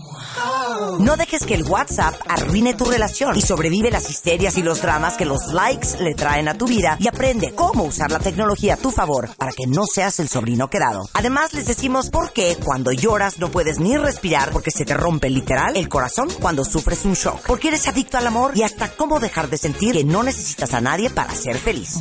No 0.99 1.17
dejes 1.17 1.45
que 1.45 1.55
el 1.55 1.65
WhatsApp 1.65 2.15
arruine 2.27 2.73
tu 2.75 2.87
relación 2.87 3.37
y 3.37 3.43
sobrevive 3.43 3.91
las 3.91 4.09
histerias 4.09 4.57
y 4.57 4.63
los 4.63 4.81
dramas 4.81 5.19
que 5.19 5.27
los 5.27 5.53
likes 5.53 6.01
le 6.01 6.15
traen 6.15 6.49
a 6.49 6.55
tu 6.55 6.67
vida 6.67 6.97
y 6.99 7.09
aprende 7.09 7.55
cómo 7.55 7.85
usar 7.85 8.11
la 8.11 8.19
tecnología 8.19 8.75
a 8.75 8.79
tu 8.79 8.91
favor 8.91 9.29
para 9.37 9.53
que 9.53 9.67
no 9.67 9.85
seas 9.85 10.21
el 10.21 10.29
sobrino 10.29 10.71
quedado. 10.71 11.09
Además, 11.13 11.53
les 11.53 11.67
decimos 11.67 12.09
por 12.09 12.33
qué 12.33 12.57
cuando 12.65 12.93
lloras 12.93 13.39
no 13.39 13.51
puedes 13.51 13.79
ni 13.79 13.99
respirar 13.99 14.51
porque 14.53 14.71
se 14.71 14.87
te 14.87 14.95
rompe 14.95 15.29
literal 15.29 15.77
el 15.77 15.89
corazón 15.89 16.29
cuando 16.41 16.65
sufres 16.65 17.05
un 17.05 17.13
shock. 17.13 17.41
Porque 17.47 17.69
eres 17.69 17.87
adicto 17.89 18.17
al 18.17 18.27
amor 18.27 18.53
y 18.55 18.63
hasta 18.63 18.89
cómo 18.89 19.21
dejar 19.21 19.51
de 19.51 19.59
sentir 19.59 19.91
que 20.01 20.05
no 20.05 20.23
necesitas 20.31 20.75
a 20.75 20.81
nadie 20.81 21.11
para 21.11 21.35
ser 21.35 21.59
feliz. 21.59 21.99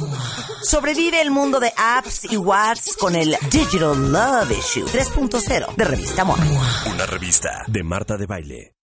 Sobrevive 0.62 1.22
el 1.22 1.32
mundo 1.32 1.60
de 1.60 1.74
apps 1.76 2.26
y 2.32 2.38
whats 2.38 2.96
con 2.96 3.15
el 3.15 3.36
Digital 3.50 4.12
Love 4.12 4.52
Issue 4.52 4.86
3.0 4.86 5.76
de 5.76 5.84
Revista 5.84 6.24
MOA. 6.24 6.38
Una 6.94 7.06
revista 7.06 7.63
de 7.68 7.84
Marta 7.84 8.18
de 8.18 8.28
Baile. 8.28 8.79